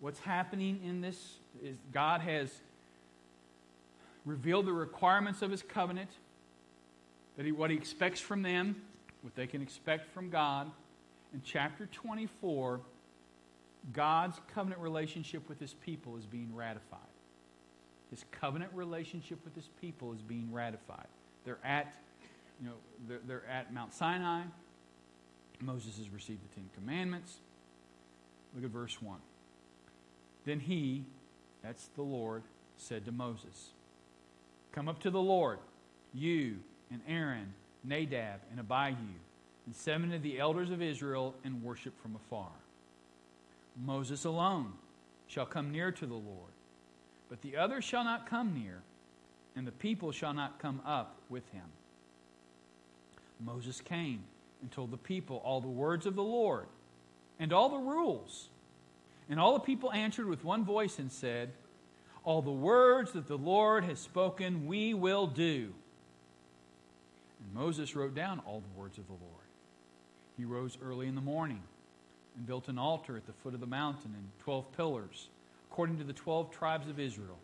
[0.00, 2.50] what's happening in this is God has
[4.24, 6.10] revealed the requirements of his covenant,
[7.36, 8.76] that he, what he expects from them,
[9.22, 10.70] what they can expect from God.
[11.34, 12.80] In chapter 24,
[13.92, 17.00] God's covenant relationship with his people is being ratified.
[18.10, 21.06] His covenant relationship with his people is being ratified.
[21.44, 21.92] They're at,
[22.60, 22.74] you know,
[23.06, 24.42] they're, they're at Mount Sinai.
[25.60, 27.38] Moses has received the Ten Commandments.
[28.54, 29.18] Look at verse 1.
[30.44, 31.04] Then he,
[31.62, 32.42] that's the Lord,
[32.76, 33.70] said to Moses,
[34.72, 35.58] Come up to the Lord,
[36.14, 36.58] you
[36.90, 37.52] and Aaron,
[37.84, 38.96] Nadab and Abihu,
[39.66, 42.50] and seven of the elders of Israel, and worship from afar.
[43.76, 44.72] Moses alone
[45.26, 46.52] shall come near to the Lord,
[47.28, 48.82] but the others shall not come near,
[49.56, 51.64] and the people shall not come up with him.
[53.40, 54.22] Moses came
[54.62, 56.66] and told the people all the words of the Lord
[57.38, 58.48] and all the rules.
[59.30, 61.52] And all the people answered with one voice and said,
[62.24, 65.72] All the words that the Lord has spoken, we will do.
[67.40, 69.24] And Moses wrote down all the words of the Lord.
[70.36, 71.62] He rose early in the morning
[72.36, 75.28] and built an altar at the foot of the mountain and twelve pillars,
[75.70, 77.38] according to the twelve tribes of Israel.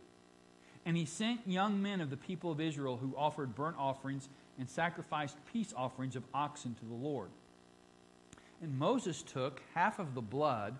[0.86, 4.68] And he sent young men of the people of Israel who offered burnt offerings and
[4.68, 7.30] sacrificed peace offerings of oxen to the Lord.
[8.62, 10.76] And Moses took half of the blood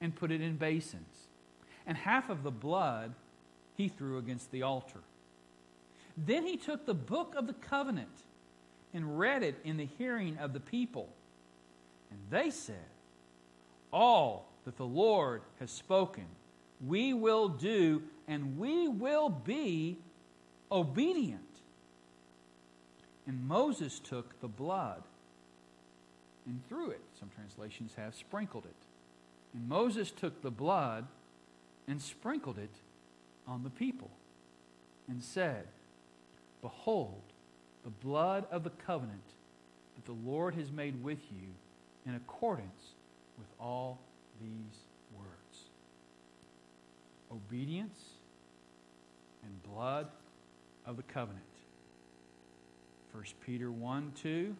[0.00, 1.28] and put it in basins,
[1.86, 3.14] and half of the blood
[3.76, 5.00] he threw against the altar.
[6.16, 8.24] Then he took the book of the covenant
[8.94, 11.08] and read it in the hearing of the people.
[12.10, 12.76] And they said,
[13.92, 16.24] All that the Lord has spoken,
[16.84, 19.98] we will do, and we will be
[20.70, 21.40] obedient.
[23.26, 25.02] And Moses took the blood
[26.46, 27.00] and threw it.
[27.18, 28.76] Some translations have sprinkled it.
[29.54, 31.06] And Moses took the blood
[31.88, 32.70] and sprinkled it
[33.46, 34.10] on the people
[35.08, 35.66] and said,
[36.62, 37.22] Behold,
[37.84, 39.22] the blood of the covenant
[39.94, 41.48] that the Lord has made with you
[42.06, 42.94] in accordance
[43.38, 43.98] with all
[44.40, 44.85] these.
[47.36, 47.98] Obedience
[49.42, 50.08] and blood
[50.86, 51.42] of the covenant.
[53.12, 54.56] 1 Peter 1 2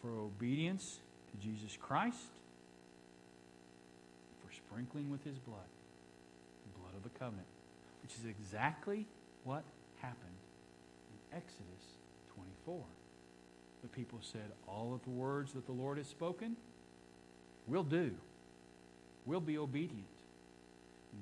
[0.00, 0.98] for obedience
[1.30, 2.18] to Jesus Christ,
[4.44, 5.58] for sprinkling with his blood,
[6.64, 7.46] the blood of the covenant,
[8.02, 9.06] which is exactly
[9.44, 9.64] what
[10.00, 10.16] happened
[11.10, 11.96] in Exodus
[12.64, 12.80] 24.
[13.82, 16.56] The people said, All of the words that the Lord has spoken,
[17.66, 18.12] we'll do.
[19.24, 20.06] We'll be obedient.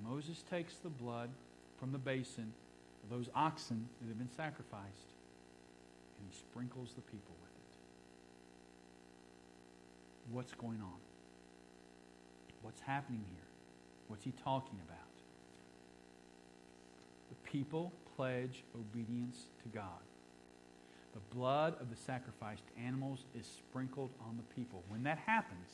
[0.02, 1.30] Moses takes the blood
[1.78, 2.52] from the basin
[3.02, 5.12] of those oxen that have been sacrificed,
[6.18, 7.54] and he sprinkles the people with it.
[10.32, 10.98] what's going on.
[12.62, 13.44] What's happening here?
[14.08, 14.98] What's he talking about?
[17.28, 20.02] The people pledge obedience to God.
[21.12, 24.82] The blood of the sacrificed animals is sprinkled on the people.
[24.88, 25.68] When that happens,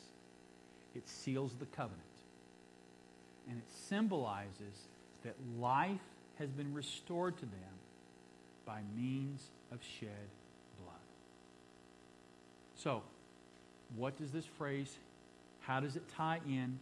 [0.94, 2.00] it seals the covenant.
[3.48, 4.88] And it symbolizes
[5.24, 6.00] that life
[6.38, 7.74] has been restored to them
[8.64, 10.28] by means of shed
[10.82, 10.96] blood.
[12.76, 13.02] So,
[13.96, 14.96] what does this phrase,
[15.60, 16.78] how does it tie in?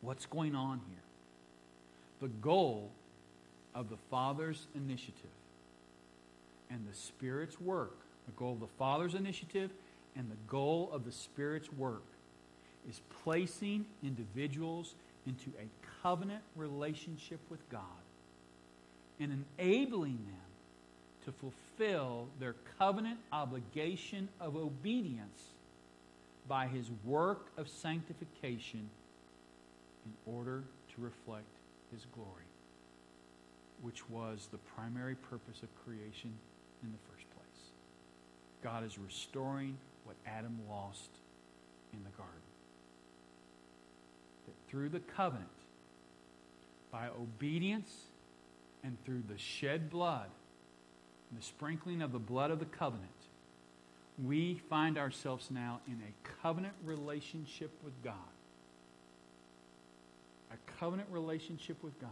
[0.00, 1.02] What's going on here?
[2.20, 2.90] The goal
[3.74, 5.14] of the Father's initiative
[6.70, 7.96] and the Spirit's work,
[8.26, 9.70] the goal of the Father's initiative
[10.16, 12.04] and the goal of the Spirit's work
[12.88, 14.94] is placing individuals
[15.26, 15.68] into a
[16.02, 17.82] covenant relationship with God
[19.18, 20.46] and enabling them
[21.24, 25.50] to fulfill their covenant obligation of obedience
[26.48, 28.88] by his work of sanctification
[30.04, 30.62] in order
[30.94, 31.44] to reflect
[31.92, 32.46] his glory,
[33.82, 36.32] which was the primary purpose of creation
[36.84, 37.70] in the first place.
[38.62, 41.10] God is restoring what Adam lost
[41.92, 42.45] in the garden.
[44.68, 45.48] Through the covenant,
[46.90, 47.92] by obedience,
[48.82, 50.28] and through the shed blood,
[51.32, 53.10] the sprinkling of the blood of the covenant,
[54.24, 58.14] we find ourselves now in a covenant relationship with God.
[60.52, 62.10] A covenant relationship with God.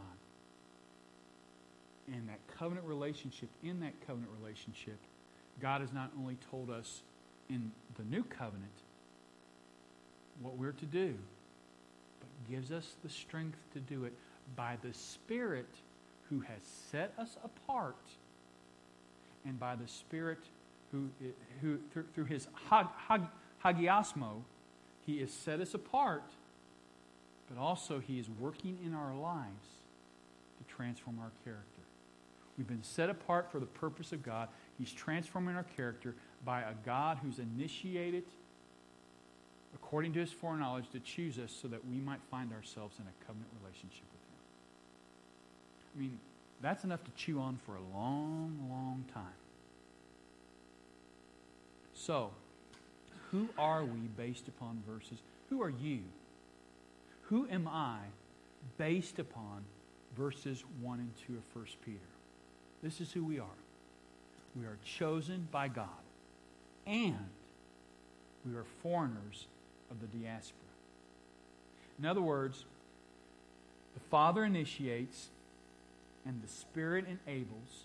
[2.12, 4.98] And that covenant relationship, in that covenant relationship,
[5.60, 7.02] God has not only told us
[7.48, 8.72] in the new covenant
[10.42, 11.14] what we're to do,
[12.50, 14.12] gives us the strength to do it
[14.56, 15.68] by the Spirit
[16.30, 17.96] who has set us apart
[19.46, 20.38] and by the Spirit
[20.90, 21.08] who,
[21.60, 23.22] who through, through his hag, hag,
[23.64, 24.42] hagiasmo,
[25.06, 26.24] he has set us apart,
[27.48, 29.68] but also he is working in our lives
[30.58, 31.82] to transform our character.
[32.56, 34.48] We've been set apart for the purpose of God.
[34.78, 36.14] He's transforming our character
[36.44, 38.22] by a God who's initiated,
[39.74, 43.24] according to his foreknowledge, to choose us so that we might find ourselves in a
[43.26, 44.38] covenant relationship with him.
[45.94, 46.18] I mean,
[46.62, 49.24] that's enough to chew on for a long, long time.
[51.94, 52.30] So,
[53.30, 55.18] who are we based upon verses?
[55.50, 56.00] Who are you?
[57.22, 57.98] Who am I
[58.76, 59.64] based upon
[60.16, 61.98] verses 1 and 2 of 1 Peter?
[62.82, 63.46] This is who we are.
[64.56, 65.88] We are chosen by God,
[66.86, 67.26] and
[68.46, 69.46] we are foreigners
[69.90, 70.60] of the diaspora.
[71.98, 72.64] In other words,
[73.94, 75.28] the Father initiates
[76.26, 77.84] and the Spirit enables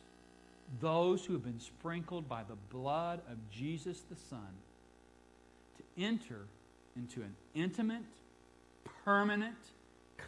[0.82, 4.48] those who have been sprinkled by the blood of Jesus the Son
[5.78, 6.42] to enter
[6.96, 8.04] into an intimate,
[9.04, 9.56] permanent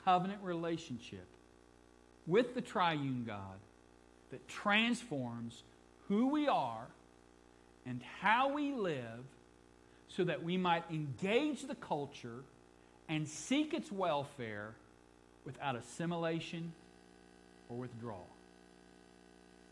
[0.04, 1.26] covenant relationship
[2.28, 3.60] with the triune God
[4.32, 5.64] that transforms
[6.08, 6.88] who we are
[7.86, 9.24] and how we live
[10.16, 12.44] so that we might engage the culture
[13.08, 14.74] and seek its welfare
[15.46, 16.74] without assimilation
[17.70, 18.28] or withdrawal.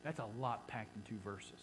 [0.03, 1.59] That's a lot packed in two verses.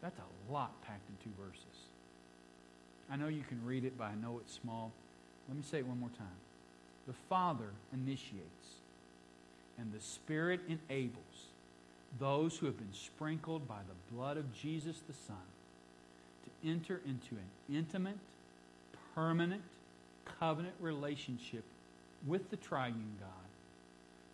[0.00, 1.64] That's a lot packed in two verses.
[3.10, 4.90] I know you can read it, but I know it's small.
[5.48, 6.26] Let me say it one more time.
[7.06, 8.80] The Father initiates,
[9.78, 11.48] and the Spirit enables
[12.18, 15.36] those who have been sprinkled by the blood of Jesus the Son
[16.64, 18.18] enter into an intimate,
[19.14, 19.62] permanent,
[20.38, 21.64] covenant relationship
[22.26, 23.28] with the triune God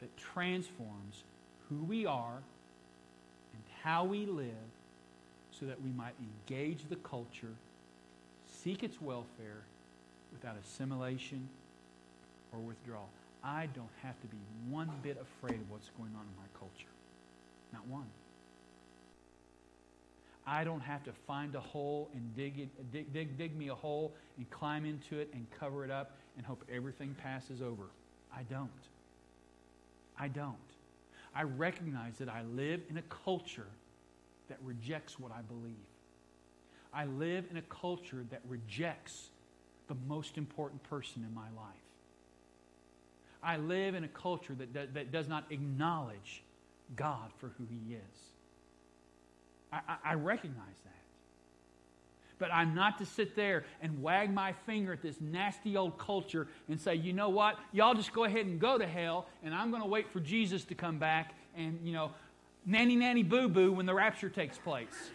[0.00, 1.24] that transforms
[1.68, 2.36] who we are
[3.52, 4.52] and how we live
[5.50, 7.52] so that we might engage the culture,
[8.46, 9.62] seek its welfare
[10.32, 11.48] without assimilation
[12.52, 13.08] or withdrawal.
[13.42, 14.36] I don't have to be
[14.68, 16.92] one bit afraid of what's going on in my culture.
[17.72, 18.06] Not one.
[20.48, 23.74] I don't have to find a hole and dig, it, dig, dig, dig me a
[23.74, 27.84] hole and climb into it and cover it up and hope everything passes over.
[28.34, 28.70] I don't.
[30.18, 30.56] I don't.
[31.34, 33.66] I recognize that I live in a culture
[34.48, 35.76] that rejects what I believe.
[36.94, 39.28] I live in a culture that rejects
[39.86, 41.76] the most important person in my life.
[43.42, 46.42] I live in a culture that, that, that does not acknowledge
[46.96, 48.37] God for who He is.
[49.72, 50.94] I, I, recognize that.
[52.38, 56.48] But I'm not to sit there and wag my finger at this nasty old culture
[56.68, 57.58] and say, you know what?
[57.72, 60.64] Y'all just go ahead and go to hell, and I'm going to wait for Jesus
[60.66, 62.12] to come back and, you know,
[62.64, 65.10] nanny nanny boo boo when the rapture takes place.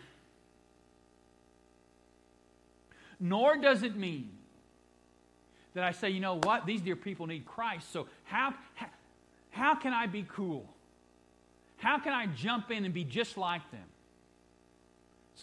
[3.20, 4.30] Nor does it mean
[5.74, 6.66] that I say, you know what?
[6.66, 8.54] These dear people need Christ, so how,
[9.51, 10.66] how can I be cool?
[11.78, 13.84] How can I jump in and be just like them?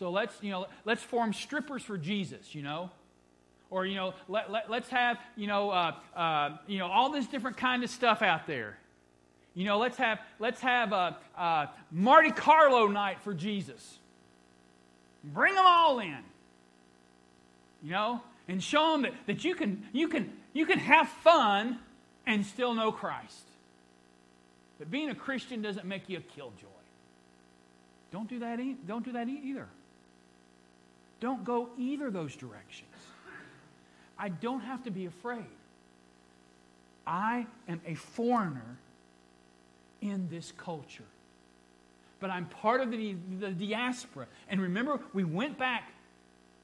[0.00, 2.90] So let's, you know, let's form strippers for Jesus, you know?
[3.68, 7.26] Or, you know, let, let, let's have, you know, uh, uh, you know, all this
[7.26, 8.78] different kind of stuff out there.
[9.54, 13.98] You know, let's have, let's have a, a Monte Carlo night for Jesus.
[15.22, 16.24] Bring them all in.
[17.82, 21.78] You know, and show them that, that you, can, you, can, you can have fun
[22.26, 23.44] and still know Christ.
[24.78, 26.68] But being a Christian doesn't make you a killjoy.
[28.10, 29.68] Don't do that, don't do that either.
[31.20, 32.88] Don't go either those directions.
[34.18, 35.44] I don't have to be afraid.
[37.06, 38.78] I am a foreigner
[40.00, 41.04] in this culture.
[42.20, 44.26] But I'm part of the, the diaspora.
[44.48, 45.90] And remember, we went back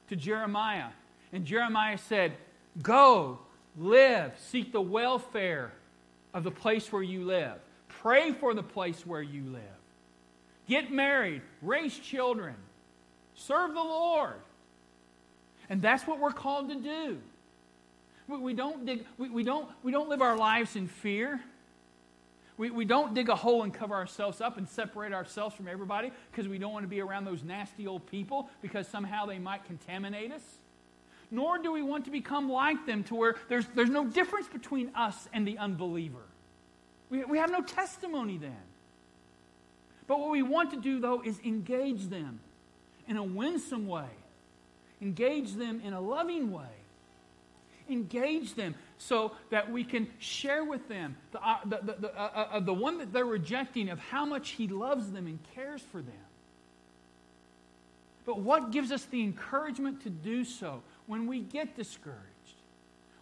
[0.09, 0.89] to Jeremiah,
[1.33, 2.33] and Jeremiah said,
[2.83, 3.39] Go,
[3.77, 5.73] live, seek the welfare
[6.35, 7.57] of the place where you live,
[7.89, 9.63] pray for the place where you live,
[10.69, 12.55] get married, raise children,
[13.35, 14.37] serve the Lord.
[15.69, 17.19] And that's what we're called to do.
[18.29, 21.41] We, we don't, dig, we, we, don't, we don't live our lives in fear.
[22.59, 26.11] We, we don't dig a hole and cover ourselves up and separate ourselves from everybody
[26.31, 29.64] because we don't want to be around those nasty old people because somehow they might
[29.64, 30.43] contaminate us.
[31.31, 34.91] Nor do we want to become like them to where there's, there's no difference between
[34.95, 36.23] us and the unbeliever.
[37.11, 38.57] We, we have no testimony then.
[40.07, 42.41] But what we want to do, though, is engage them
[43.09, 44.09] in a winsome way,
[45.01, 46.65] engage them in a loving way
[47.89, 52.49] engage them so that we can share with them the, uh, the, the, the, uh,
[52.53, 56.01] uh, the one that they're rejecting of how much He loves them and cares for
[56.01, 56.15] them.
[58.25, 62.23] But what gives us the encouragement to do so when we get discouraged?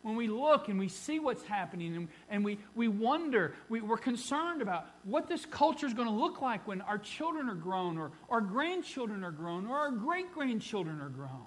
[0.02, 3.96] When we look and we see what's happening and, and we, we wonder, we, we're
[3.96, 7.96] concerned about what this culture is going to look like when our children are grown
[7.96, 11.46] or our grandchildren are grown or our great grandchildren are grown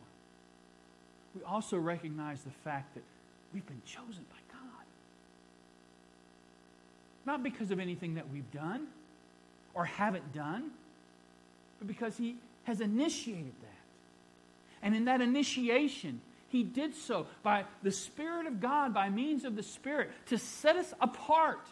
[1.38, 3.04] we also recognize the fact that
[3.54, 4.86] we've been chosen by God.
[7.26, 8.88] Not because of anything that we've done
[9.74, 10.72] or haven't done,
[11.78, 13.68] but because He has initiated that.
[14.82, 19.56] And in that initiation, He did so by the Spirit of God, by means of
[19.56, 21.68] the Spirit, to set us apart.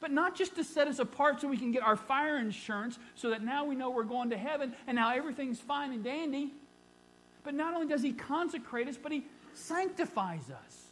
[0.00, 3.30] But not just to set us apart so we can get our fire insurance so
[3.30, 6.52] that now we know we're going to heaven and now everything's fine and dandy.
[7.46, 9.24] But not only does He consecrate us, but He
[9.54, 10.86] sanctifies us.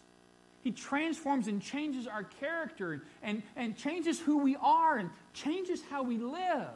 [0.63, 6.05] He transforms and changes our character and, and changes who we are and changes how
[6.05, 6.69] we live.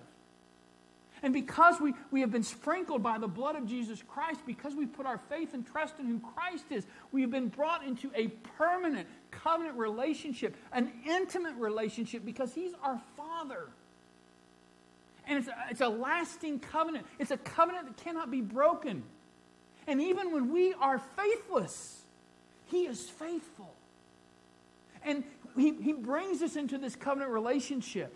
[1.22, 4.84] And because we, we have been sprinkled by the blood of Jesus Christ, because we
[4.84, 8.26] put our faith and trust in who Christ is, we have been brought into a
[8.58, 13.68] permanent covenant relationship, an intimate relationship, because He's our Father.
[15.28, 19.04] And it's a, it's a lasting covenant, it's a covenant that cannot be broken.
[19.88, 22.02] And even when we are faithless,
[22.66, 23.74] He is faithful.
[25.02, 25.24] And
[25.56, 28.14] He, he brings us into this covenant relationship.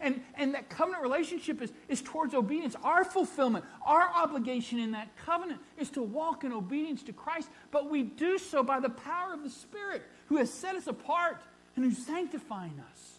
[0.00, 2.74] And, and that covenant relationship is, is towards obedience.
[2.82, 7.88] Our fulfillment, our obligation in that covenant is to walk in obedience to Christ, but
[7.88, 11.42] we do so by the power of the Spirit who has set us apart
[11.76, 13.18] and who's sanctifying us.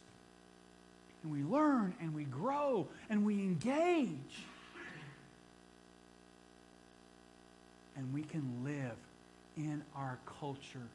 [1.24, 4.44] And we learn and we grow and we engage
[7.96, 8.98] and we can live
[9.58, 10.88] in our culture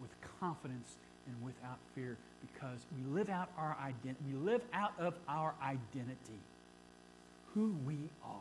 [0.00, 5.14] with confidence and without fear because we live out our identity we live out of
[5.28, 6.40] our identity
[7.54, 8.38] who we are.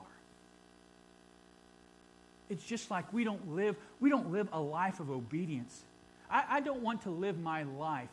[2.49, 5.83] It's just like we don't live we don't live a life of obedience.
[6.29, 8.09] I, I don't want to live my life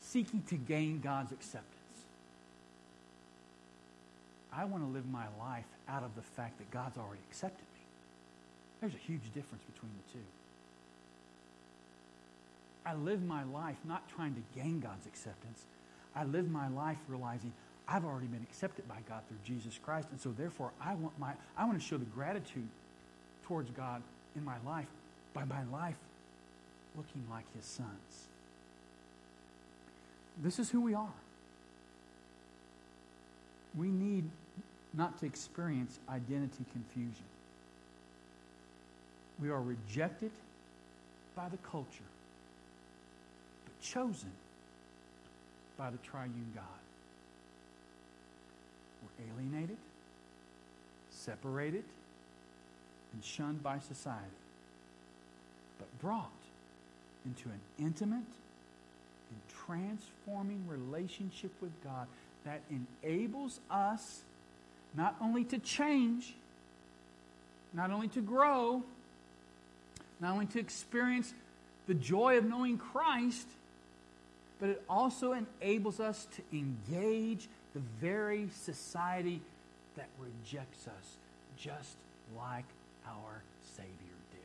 [0.00, 1.74] seeking to gain god's acceptance.
[4.52, 7.67] I want to live my life out of the fact that god's already accepted
[8.80, 10.24] there's a huge difference between the two.
[12.86, 15.64] I live my life not trying to gain God's acceptance.
[16.14, 17.52] I live my life realizing
[17.86, 20.08] I've already been accepted by God through Jesus Christ.
[20.10, 22.68] And so therefore I want my I want to show the gratitude
[23.46, 24.02] towards God
[24.36, 24.88] in my life
[25.34, 25.96] by my life
[26.96, 28.28] looking like his sons.
[30.42, 31.12] This is who we are.
[33.74, 34.24] We need
[34.94, 37.27] not to experience identity confusion.
[39.40, 40.32] We are rejected
[41.36, 42.10] by the culture,
[43.64, 44.32] but chosen
[45.76, 46.64] by the triune God.
[49.02, 49.76] We're alienated,
[51.10, 51.84] separated,
[53.12, 54.26] and shunned by society,
[55.78, 56.32] but brought
[57.24, 58.18] into an intimate
[59.30, 62.08] and transforming relationship with God
[62.44, 62.62] that
[63.02, 64.22] enables us
[64.96, 66.34] not only to change,
[67.72, 68.82] not only to grow,
[70.20, 71.32] not only to experience
[71.86, 73.46] the joy of knowing Christ,
[74.60, 79.40] but it also enables us to engage the very society
[79.96, 81.16] that rejects us,
[81.56, 81.96] just
[82.36, 82.64] like
[83.06, 83.42] our
[83.76, 83.88] Savior
[84.30, 84.40] did.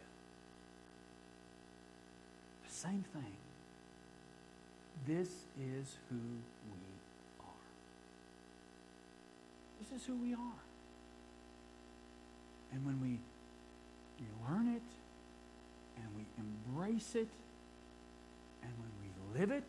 [2.72, 3.34] Same thing.
[5.08, 6.80] This is who we
[7.40, 7.66] are.
[9.80, 10.62] This is who we are.
[12.72, 13.20] And when we
[14.48, 14.82] learn it
[16.04, 17.30] and we embrace it.
[18.62, 19.64] And when we live it,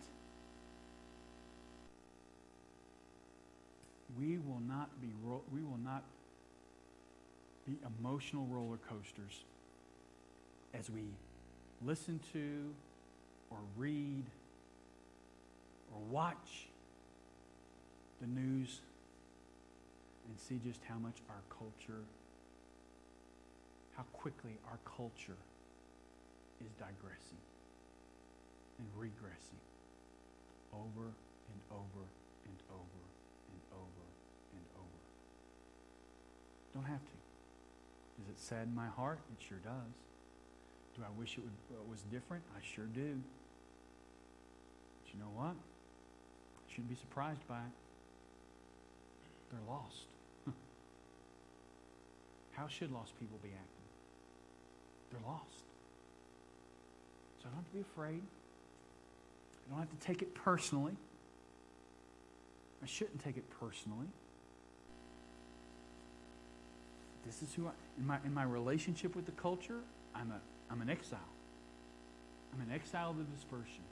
[4.18, 5.08] we will not be
[5.52, 6.04] we will not
[7.66, 9.44] be emotional roller coasters
[10.78, 11.02] as we
[11.84, 12.74] listen to
[13.50, 14.24] or read
[15.92, 16.68] or watch
[18.20, 18.80] the news
[20.28, 22.02] and see just how much our culture
[23.96, 25.36] how quickly our culture
[26.64, 27.40] is digressing
[28.78, 29.60] and regressing
[30.72, 32.02] over and over
[32.48, 33.02] and over
[33.52, 34.04] and over
[34.56, 35.00] and over.
[36.74, 37.16] Don't have to.
[38.18, 39.18] Does it sadden my heart?
[39.38, 39.94] It sure does.
[40.96, 42.44] Do I wish it would, uh, was different?
[42.56, 43.18] I sure do.
[45.02, 45.54] But you know what?
[45.54, 47.74] I shouldn't be surprised by it.
[49.50, 50.06] They're lost.
[52.52, 53.88] How should lost people be acting?
[55.10, 55.73] They're lost.
[57.44, 58.22] So I don't have to be afraid.
[59.66, 60.96] I don't have to take it personally.
[62.82, 64.06] I shouldn't take it personally.
[67.26, 69.80] This is who I in my in my relationship with the culture,
[70.14, 70.40] I'm a
[70.70, 71.18] I'm an exile.
[72.52, 73.84] I'm an exile of the dispersion.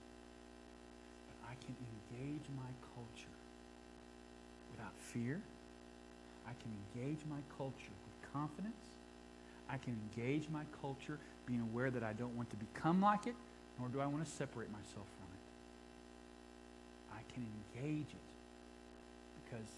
[1.27, 3.37] But I can engage my culture
[4.71, 5.41] without fear.
[6.47, 8.92] I can engage my culture with confidence.
[9.73, 11.17] I can engage my culture
[11.47, 13.33] being aware that I don't want to become like it,
[13.79, 15.43] nor do I want to separate myself from it.
[17.17, 18.29] I can engage it
[19.43, 19.71] because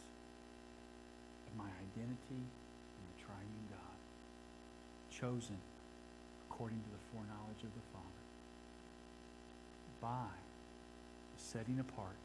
[1.47, 3.97] of my identity in the triune God,
[5.09, 5.55] chosen
[6.49, 8.23] according to the foreknowledge of the Father,
[10.01, 10.27] by
[11.37, 12.19] the setting apart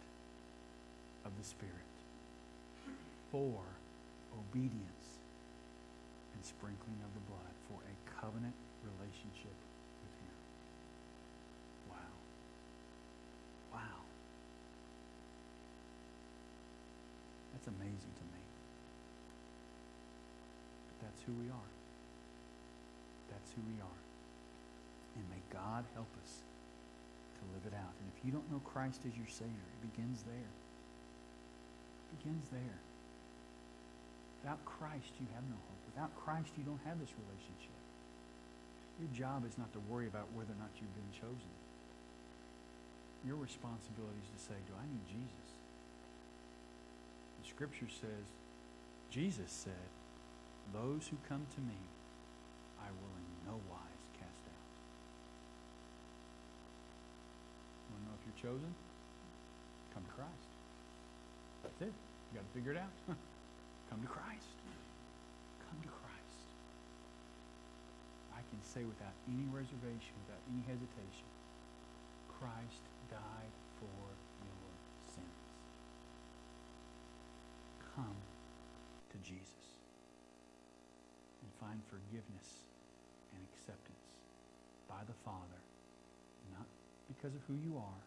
[1.25, 1.87] of the Spirit
[3.31, 3.63] for
[4.35, 5.00] obedience
[6.41, 9.53] and sprinkling of the blood for a covenant relationship
[10.01, 10.37] with Him.
[11.93, 12.17] Wow.
[13.77, 14.01] Wow.
[17.53, 18.41] That's amazing to me.
[20.89, 21.73] But that's who we are.
[23.29, 24.01] That's who we are.
[25.21, 26.41] And may God help us
[27.37, 27.93] to live it out.
[28.01, 30.53] And if you don't know Christ as your Savior, it begins there.
[32.09, 32.81] It begins there.
[34.41, 35.81] Without Christ, you have no hope.
[35.93, 37.77] Without Christ, you don't have this relationship.
[38.97, 41.53] Your job is not to worry about whether or not you've been chosen.
[43.25, 45.49] Your responsibility is to say, Do I need Jesus?
[47.41, 48.27] The scripture says,
[49.13, 49.89] Jesus said,
[50.73, 51.77] Those who come to me,
[52.81, 54.65] I will in no wise cast out.
[57.93, 58.73] Want to know if you're chosen?
[59.93, 60.49] Come to Christ.
[61.65, 61.93] That's it.
[61.93, 63.17] You got to figure it out.
[63.91, 64.55] Come to Christ.
[65.67, 66.47] Come to Christ.
[68.31, 71.27] I can say without any reservation, without any hesitation,
[72.31, 73.99] Christ died for
[74.47, 74.71] your
[75.11, 75.43] sins.
[77.99, 78.17] Come
[79.11, 79.67] to Jesus
[81.43, 82.71] and find forgiveness
[83.35, 84.07] and acceptance
[84.89, 85.61] by the Father,
[86.55, 86.67] not
[87.11, 88.03] because of who you are,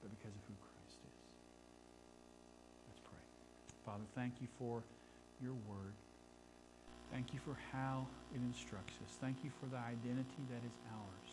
[0.00, 1.18] but because of who Christ is.
[2.88, 3.26] Let's pray.
[3.86, 4.82] Father, thank you for
[5.40, 5.94] your word.
[7.12, 9.14] Thank you for how it instructs us.
[9.20, 11.32] Thank you for the identity that is ours.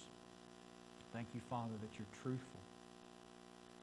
[1.11, 2.61] Thank you, Father, that you're truthful.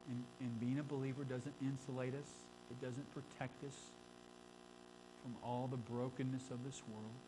[0.07, 2.31] And, and being a believer doesn't insulate us,
[2.71, 3.75] it doesn't protect us
[5.21, 7.19] from all the brokenness of this world,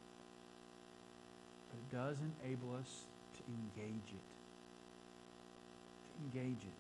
[1.69, 3.03] but it does enable us
[3.35, 4.27] to engage it.
[6.07, 6.79] To engage it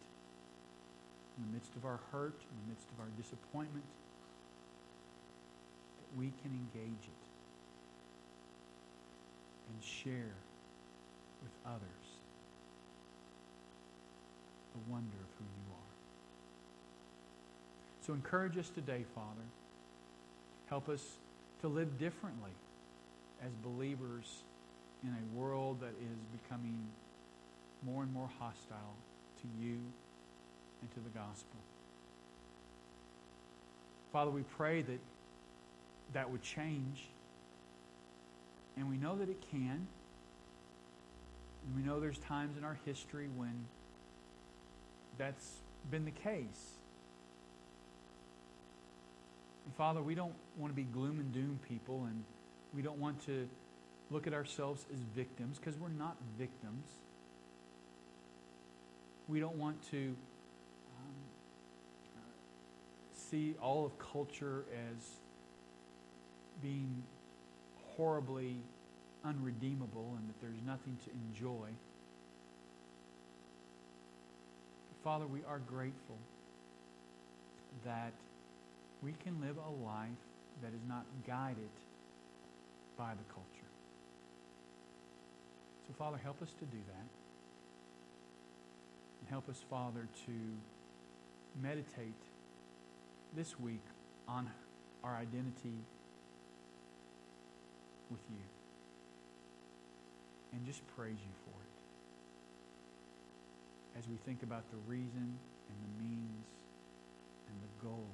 [1.35, 3.83] in the midst of our hurt, in the midst of our disappointment,
[6.17, 7.23] we can engage it
[9.69, 10.35] and share
[11.41, 11.79] with others
[14.73, 15.93] the wonder of who you are.
[18.05, 19.47] So encourage us today, Father.
[20.69, 21.03] Help us
[21.61, 22.51] to live differently
[23.45, 24.43] as believers
[25.03, 26.87] in a world that is becoming
[27.85, 28.95] more and more hostile
[29.41, 29.77] to you
[30.81, 31.59] and to the gospel.
[34.11, 34.99] Father, we pray that
[36.13, 37.09] that would change.
[38.77, 39.87] And we know that it can.
[41.65, 43.65] And we know there's times in our history when
[45.17, 46.77] that's been the case.
[49.65, 52.23] And Father, we don't want to be gloom and doom people, and
[52.75, 53.47] we don't want to
[54.11, 56.87] look at ourselves as victims because we're not victims.
[59.29, 60.15] We don't want to
[60.97, 61.15] um,
[63.13, 65.22] see all of culture as
[66.61, 67.03] being
[67.97, 68.55] horribly
[69.25, 71.69] unredeemable and that there's nothing to enjoy.
[75.03, 76.17] Father, we are grateful
[77.85, 78.13] that
[79.01, 80.09] we can live a life
[80.61, 81.69] that is not guided
[82.97, 83.71] by the culture.
[85.87, 87.07] So, Father, help us to do that.
[89.19, 90.31] And help us, Father, to
[91.61, 92.13] meditate
[93.35, 93.83] this week
[94.27, 94.49] on
[95.03, 95.75] our identity
[98.13, 98.45] with you.
[100.53, 101.73] And just praise you for it.
[103.99, 106.45] As we think about the reason and the means
[107.49, 108.07] and the goal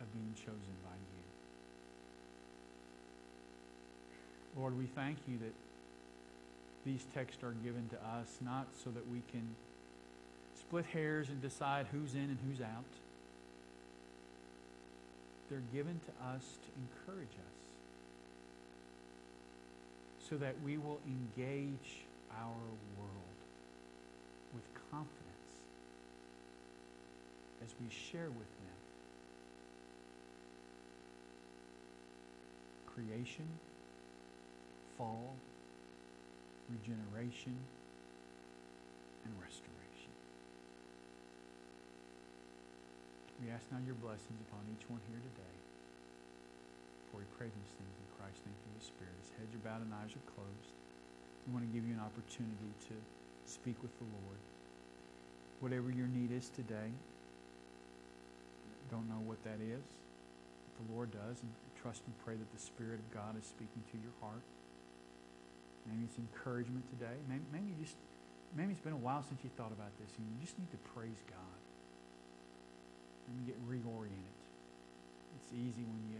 [0.00, 1.22] of being chosen by you.
[4.60, 5.54] Lord, we thank you that
[6.86, 9.54] these texts are given to us not so that we can
[10.58, 12.84] split hairs and decide who's in and who's out.
[15.50, 17.63] They're given to us to encourage us
[20.28, 22.64] so that we will engage our
[22.98, 23.38] world
[24.54, 25.34] with confidence
[27.62, 28.74] as we share with them
[32.94, 33.46] creation,
[34.96, 35.34] fall,
[36.70, 37.56] regeneration,
[39.24, 40.14] and restoration.
[43.42, 45.63] We ask now your blessings upon each one here today.
[47.14, 49.14] For we pray these things in Christ's name through the Spirit.
[49.22, 50.70] As heads are bowed and eyes are closed,
[51.46, 52.94] we want to give you an opportunity to
[53.46, 54.42] speak with the Lord.
[55.62, 56.90] Whatever your need is today,
[58.90, 59.78] don't know what that is.
[59.78, 63.86] But the Lord does, and trust and pray that the Spirit of God is speaking
[63.94, 64.42] to your heart.
[65.86, 67.14] Maybe it's encouragement today.
[67.30, 67.94] Maybe, maybe you just
[68.58, 70.82] maybe it's been a while since you thought about this, and you just need to
[70.98, 71.58] praise God.
[73.30, 74.34] Let me get reoriented.
[75.38, 76.18] It's easy when you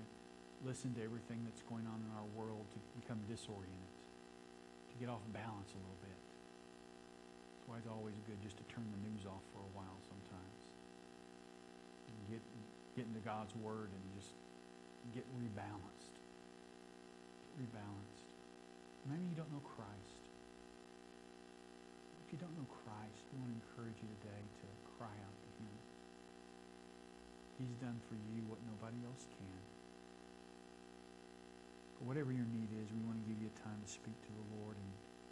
[0.65, 3.93] listen to everything that's going on in our world to become disoriented,
[4.89, 6.17] to get off balance a little bit.
[6.17, 10.61] That's why it's always good just to turn the news off for a while sometimes.
[12.09, 12.43] And get
[12.97, 14.33] get into God's Word and just
[15.13, 16.17] get rebalanced.
[17.61, 18.25] Get rebalanced.
[19.05, 20.23] Maybe you don't know Christ.
[22.25, 25.51] If you don't know Christ, we want to encourage you today to cry out to
[25.61, 25.75] Him.
[27.61, 29.74] He's done for you what nobody else can.
[32.05, 34.77] Whatever your need is, we want to give you time to speak to the Lord
[34.77, 34.91] and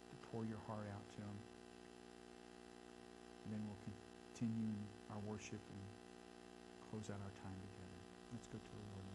[0.09, 1.37] to pour your heart out to Him.
[3.45, 4.73] And then we'll continue
[5.13, 5.83] our worship and
[6.89, 8.01] close out our time together.
[8.33, 9.05] Let's go to the Lord